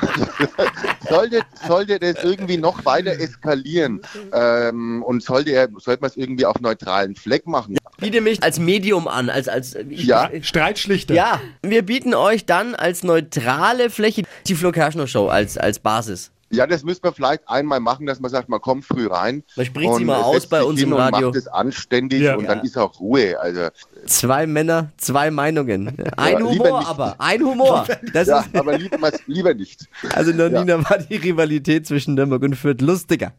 sollte, 1.08 1.40
sollte 1.66 1.98
das 1.98 2.22
irgendwie 2.22 2.56
noch 2.56 2.84
weiter 2.84 3.12
eskalieren 3.12 4.00
ähm, 4.32 5.02
und 5.02 5.22
sollte, 5.22 5.50
er, 5.52 5.68
sollte 5.78 6.00
man 6.00 6.10
es 6.10 6.16
irgendwie 6.16 6.46
auf 6.46 6.60
neutralen 6.60 7.14
Fleck 7.16 7.46
machen. 7.46 7.76
Biete 7.98 8.20
mich 8.20 8.42
als 8.42 8.58
Medium 8.58 9.06
an, 9.08 9.30
als, 9.30 9.48
als, 9.48 9.74
ich, 9.74 10.04
Ja. 10.04 10.30
Streitschlichter. 10.40 11.14
Ja, 11.14 11.40
wir 11.62 11.82
bieten 11.82 12.14
euch 12.14 12.46
dann 12.46 12.74
als 12.74 13.02
neutrale 13.02 13.90
Fläche 13.90 14.22
die 14.46 14.54
Flo 14.54 14.72
Kerschner 14.72 15.06
Show 15.06 15.28
als, 15.28 15.56
als 15.58 15.78
Basis. 15.78 16.30
Ja, 16.50 16.66
das 16.66 16.84
müssen 16.84 17.02
wir 17.02 17.12
vielleicht 17.12 17.48
einmal 17.48 17.80
machen, 17.80 18.04
dass 18.04 18.20
man 18.20 18.30
sagt, 18.30 18.50
man 18.50 18.60
kommt 18.60 18.84
früh 18.84 19.06
rein. 19.06 19.42
Man 19.56 19.64
spricht 19.64 19.88
sie 19.94 20.00
und 20.00 20.04
mal 20.04 20.20
aus 20.20 20.46
bei 20.46 20.62
uns 20.62 20.82
im 20.82 20.92
und 20.92 20.98
Radio. 20.98 21.28
macht 21.28 21.36
es 21.36 21.48
anständig 21.48 22.20
Ja. 22.20 22.34
und 22.36 22.44
Ja. 22.44 22.54
dann 22.54 22.64
ist 22.64 22.76
auch 22.76 23.00
Ruhe. 23.00 23.40
Also 23.40 23.68
Zwei 24.06 24.46
Männer, 24.46 24.90
zwei 24.96 25.30
Meinungen. 25.30 25.96
Ein 26.16 26.38
Ja, 26.38 26.40
Humor 26.44 26.86
aber, 26.88 27.14
ein 27.18 27.42
Humor. 27.44 27.86
Das 28.12 28.28
ja, 28.28 28.40
ist, 28.40 28.54
aber 28.54 28.76
lieber, 28.76 29.10
lieber 29.26 29.54
nicht. 29.54 29.86
also 30.14 30.30
in 30.32 30.38
der 30.38 30.50
Nina 30.50 30.78
war 30.88 30.98
die 30.98 31.16
Rivalität 31.16 31.86
zwischen 31.86 32.14
Nürnberg 32.14 32.42
und 32.42 32.56
Fürth 32.56 32.80
lustiger. 32.80 33.32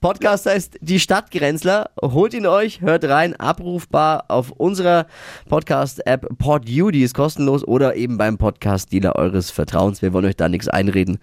Podcast 0.00 0.46
heißt 0.46 0.78
Die 0.80 1.00
Stadtgrenzler. 1.00 1.90
Holt 2.00 2.32
ihn 2.34 2.46
euch, 2.46 2.80
hört 2.80 3.04
rein, 3.04 3.34
abrufbar 3.36 4.24
auf 4.28 4.50
unserer 4.52 5.06
Podcast-App 5.48 6.26
PodU, 6.38 6.90
die 6.90 7.02
ist 7.02 7.14
kostenlos, 7.14 7.66
oder 7.66 7.96
eben 7.96 8.16
beim 8.16 8.38
Podcast-Dealer 8.38 9.16
eures 9.16 9.50
Vertrauens. 9.50 10.00
Wir 10.00 10.12
wollen 10.12 10.26
euch 10.26 10.36
da 10.36 10.48
nichts 10.48 10.68
einreden. 10.68 11.18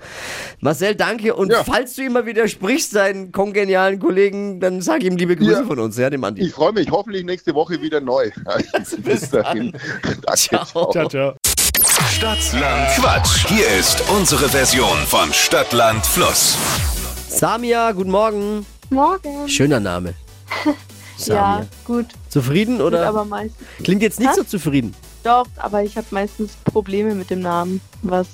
Marcel, 0.60 0.96
danke. 0.96 1.36
Und 1.36 1.52
Ja. 1.52 1.64
falls 1.64 1.96
du 1.96 2.04
immer 2.04 2.26
widersprichst, 2.26 2.92
seinen 2.92 3.32
kongenialen 3.32 4.00
Kollegen, 4.00 4.60
dann 4.60 4.82
sag 4.82 5.04
ihm 5.04 5.16
liebe 5.18 5.36
Grüße 5.36 5.52
Ja. 5.62 5.64
von 5.66 5.80
uns, 5.80 5.98
ja, 5.98 6.10
dem 6.10 6.24
Andi. 6.24 6.42
Ich 6.42 6.54
freue 6.54 6.74
mich, 6.74 6.92
hoffentlich 6.92 7.24
nächste 7.24 7.56
Woche 7.56 7.82
wieder 7.82 8.02
neu. 8.02 8.30
Bis 8.98 9.30
dahin. 9.30 9.72
Danke, 10.04 10.36
Ciao. 10.36 10.92
Ciao, 10.92 11.08
ciao. 11.08 11.34
Stadtland 12.10 12.88
Quatsch. 12.96 13.48
Hier 13.48 13.68
ist 13.80 14.04
unsere 14.10 14.50
Version 14.50 14.98
von 15.08 15.32
Stadtland 15.34 16.06
Fluss. 16.06 16.58
Samia, 17.30 17.92
guten 17.92 18.12
Morgen. 18.12 18.66
Morgen. 18.90 19.48
Schöner 19.48 19.80
Name. 19.80 20.14
Samia. 21.18 21.60
Ja, 21.60 21.66
gut. 21.86 22.08
Zufrieden 22.30 22.78
Gut, 22.78 22.88
oder? 22.88 23.08
aber 23.08 23.26
meistens. 23.26 23.68
Klingt 23.84 24.02
jetzt 24.02 24.20
nicht 24.20 24.30
Hä? 24.32 24.36
so 24.38 24.44
zufrieden. 24.44 24.94
Doch, 25.24 25.46
aber 25.58 25.84
ich 25.84 25.96
habe 25.98 26.08
meistens 26.12 26.54
Probleme 26.66 27.14
mit 27.16 27.30
dem 27.30 27.42
Namen, 27.42 27.80
was 28.02 28.28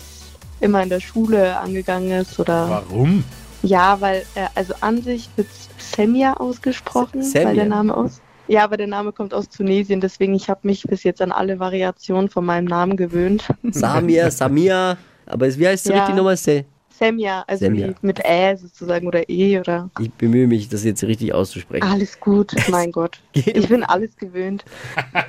immer 0.62 0.82
in 0.84 0.90
der 0.90 1.00
Schule 1.02 1.58
angegangen 1.60 2.12
ist 2.12 2.40
oder. 2.40 2.70
Warum? 2.70 3.24
Ja, 3.64 4.00
weil, 4.00 4.26
äh, 4.36 4.48
also 4.56 4.74
an 4.82 5.02
sich 5.02 5.30
wird 5.36 5.48
Semia 5.78 6.34
ausgesprochen, 6.36 7.20
S- 7.22 7.32
Semia? 7.32 7.48
weil 7.50 7.56
der 7.56 7.66
Name 7.66 7.96
aus. 7.96 8.22
Ja, 8.48 8.64
aber 8.64 8.78
der 8.78 8.88
Name 8.88 9.12
kommt 9.12 9.34
aus 9.34 9.50
Tunesien, 9.50 10.00
deswegen 10.02 10.34
ich 10.34 10.50
habe 10.50 10.62
mich 10.64 10.84
bis 10.84 11.04
jetzt 11.04 11.22
an 11.22 11.32
alle 11.32 11.60
Variationen 11.60 12.30
von 12.30 12.46
meinem 12.46 12.66
Namen 12.66 12.96
gewöhnt. 12.98 13.46
Samia, 13.72 14.32
Samia. 14.32 14.98
Aber 15.26 15.48
es- 15.48 15.60
wie 15.60 15.68
heißt 15.68 15.86
es 15.86 15.92
Ja. 15.92 16.00
richtig 16.00 16.16
nochmal? 16.16 16.38
Se? 16.38 16.66
Semia, 16.98 17.44
also 17.46 17.66
Semia. 17.66 17.90
wie 17.90 17.96
mit 18.02 18.20
Ä 18.26 18.56
sozusagen 18.56 19.06
oder 19.06 19.30
E 19.30 19.60
oder. 19.60 19.90
Ich 20.00 20.12
bemühe 20.14 20.48
mich, 20.48 20.68
das 20.70 20.84
jetzt 20.84 21.04
richtig 21.04 21.32
auszusprechen. 21.34 21.86
Alles 21.88 22.20
gut, 22.20 22.54
mein 22.70 22.92
Gott. 22.92 23.20
Ich 23.34 23.68
bin 23.70 23.84
alles 23.84 24.16
gewöhnt. 24.18 24.66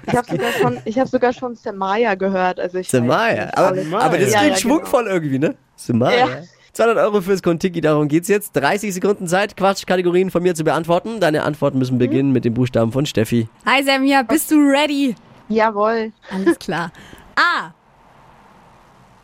Ich 0.07 0.15
habe 0.17 0.27
sogar 0.31 0.53
schon, 0.53 0.79
ich 0.87 0.99
habe 0.99 1.09
sogar 1.11 1.33
schon 1.35 1.57
Semaya 1.57 2.15
gehört. 2.15 2.59
Also 2.61 2.79
ich 2.79 2.91
nicht 2.91 3.11
Aber, 3.11 3.77
aber 4.03 4.19
das 4.19 4.33
Ja, 4.33 4.39
klingt 4.41 4.55
ja, 4.55 4.57
schwungvoll 4.57 5.07
irgendwie, 5.09 5.39
ne? 5.39 5.57
Samaya. 5.77 6.43
Ja. 6.79 6.85
200 6.85 7.05
Euro 7.05 7.21
fürs 7.21 7.43
Kontiki, 7.43 7.81
darum 7.81 8.09
geht's 8.09 8.29
jetzt. 8.29 8.53
30 8.53 8.95
Sekunden 8.95 9.27
Zeit, 9.27 9.57
Quatschkategorien 9.57 10.31
von 10.31 10.43
mir 10.43 10.55
zu 10.55 10.63
beantworten. 10.65 11.19
Deine 11.21 11.43
Antworten 11.43 11.77
Mhm. 11.77 11.79
müssen 11.81 11.99
beginnen 11.99 12.33
mit 12.33 12.45
dem 12.45 12.55
Buchstaben 12.55 12.93
von 12.93 13.05
Steffi. 13.07 13.49
Hi 13.67 13.83
Samia, 13.83 14.23
bist 14.23 14.51
du 14.51 14.57
ready? 14.57 15.15
Jawohl. 15.49 16.13
Alles 16.31 16.59
klar. 16.59 16.93
A. 17.37 17.73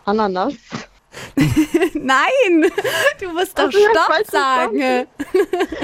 Ananas. 0.05 0.55
Nein, 1.95 2.71
du 3.21 3.33
musst 3.33 3.57
doch 3.57 3.71
du 3.71 3.79
Stopp 3.79 4.27
sagen. 4.31 4.81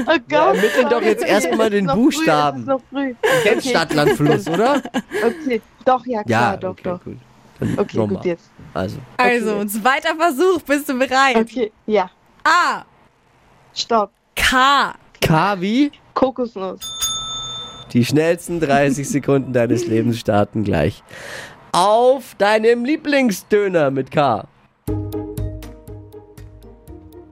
Oh 0.06 0.16
Gott. 0.28 0.30
Ja, 0.30 0.52
ermitteln 0.52 0.88
doch 0.88 1.02
jetzt 1.02 1.24
erstmal 1.24 1.70
den 1.70 1.86
Buchstaben. 1.86 2.64
Früh, 2.64 2.78
früh. 2.90 3.14
Kennst 3.44 3.66
Okay. 3.66 3.68
Stadt, 3.76 3.94
Land, 3.94 4.12
Fluss, 4.12 4.48
oder? 4.48 4.82
Okay, 5.24 5.60
doch, 5.84 6.04
ja 6.06 6.24
klar, 6.24 6.56
doch, 6.56 6.70
okay, 6.70 6.82
doch. 6.84 7.04
gut. 7.04 7.16
Dann 7.60 7.78
Okay, 7.78 7.96
nochmal. 7.96 8.16
gut 8.16 8.24
jetzt. 8.24 8.50
Also, 8.74 8.98
Also, 9.16 9.64
zweiter 9.64 10.14
Versuch, 10.16 10.60
bist 10.62 10.88
du 10.88 10.98
bereit? 10.98 11.36
Okay, 11.36 11.72
ja. 11.86 12.10
A, 12.44 12.84
Stopp. 13.74 14.10
K, 14.36 14.94
K 15.20 15.60
wie? 15.60 15.90
Kokosnuss. 16.14 16.80
Die 17.92 18.04
schnellsten 18.04 18.60
30 18.60 19.08
Sekunden 19.08 19.52
deines 19.52 19.86
Lebens 19.86 20.18
starten 20.18 20.64
gleich. 20.64 21.02
Auf 21.72 22.34
deinem 22.36 22.84
Lieblingsdöner 22.84 23.90
mit 23.90 24.10
K. 24.10 24.44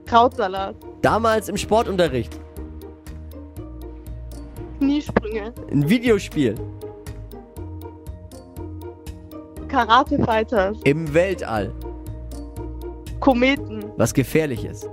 Krautsalat. 0.05 0.75
Damals 1.01 1.49
im 1.49 1.57
Sportunterricht. 1.57 2.39
Kniesprünge. 4.79 5.53
Ein 5.71 5.89
Videospiel. 5.89 6.55
Karate 9.69 10.17
Fighters. 10.23 10.77
Im 10.83 11.13
Weltall. 11.13 11.71
Kometen. 13.19 13.85
Was 13.97 14.13
gefährliches. 14.13 14.87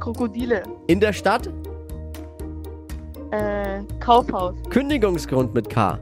Krokodile. 0.00 0.62
In 0.86 1.00
der 1.00 1.12
Stadt. 1.12 1.48
Äh, 3.30 3.82
Kaufhaus. 4.00 4.54
Kündigungsgrund 4.70 5.54
mit 5.54 5.68
K. 5.68 5.98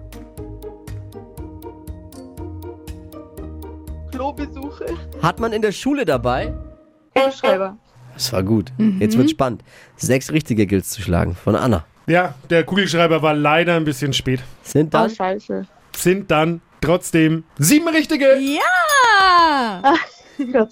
Klobesuche. 4.12 4.86
Hat 5.22 5.40
man 5.40 5.52
in 5.52 5.62
der 5.62 5.72
Schule 5.72 6.04
dabei? 6.04 6.52
Kugelschreiber. 7.14 7.76
Das 8.14 8.32
war 8.32 8.42
gut. 8.42 8.72
Jetzt 8.98 9.16
wird 9.16 9.30
spannend. 9.30 9.62
Sechs 9.96 10.30
richtige 10.30 10.66
gilt's 10.66 10.90
zu 10.90 11.00
schlagen. 11.02 11.34
Von 11.34 11.56
Anna. 11.56 11.84
Ja, 12.06 12.34
der 12.50 12.64
Kugelschreiber 12.64 13.22
war 13.22 13.34
leider 13.34 13.74
ein 13.76 13.84
bisschen 13.84 14.12
spät. 14.12 14.40
Sind 14.62 14.88
Oh, 14.88 14.98
dann 14.98 15.10
scheiße. 15.10 15.66
Sind 15.96 16.30
dann 16.30 16.60
trotzdem 16.80 17.44
sieben 17.58 17.88
richtige. 17.88 18.38
Ja! 18.38 19.94
Gott. 20.52 20.70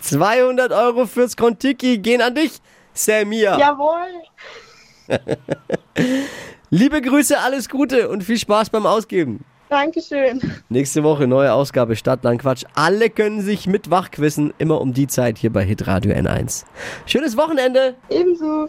200 0.00 0.72
Euro 0.72 1.06
fürs 1.06 1.36
Kontiki 1.36 1.98
gehen 1.98 2.20
an 2.22 2.34
dich, 2.34 2.60
Samia. 2.92 3.58
Jawohl. 3.58 4.22
Liebe 6.70 7.00
Grüße, 7.00 7.38
alles 7.38 7.68
Gute 7.68 8.08
und 8.08 8.22
viel 8.24 8.38
Spaß 8.38 8.70
beim 8.70 8.86
Ausgeben. 8.86 9.44
Dankeschön. 9.68 10.40
Nächste 10.68 11.02
Woche 11.02 11.26
neue 11.26 11.52
Ausgabe 11.52 11.96
Stadtland 11.96 12.40
Quatsch. 12.42 12.64
Alle 12.74 13.10
können 13.10 13.40
sich 13.40 13.66
mit 13.66 13.90
wachquissen, 13.90 14.54
immer 14.58 14.80
um 14.80 14.92
die 14.92 15.08
Zeit 15.08 15.38
hier 15.38 15.52
bei 15.52 15.64
Hitradio 15.64 16.12
N1. 16.12 16.64
Schönes 17.06 17.36
Wochenende. 17.36 17.96
Ebenso. 18.08 18.68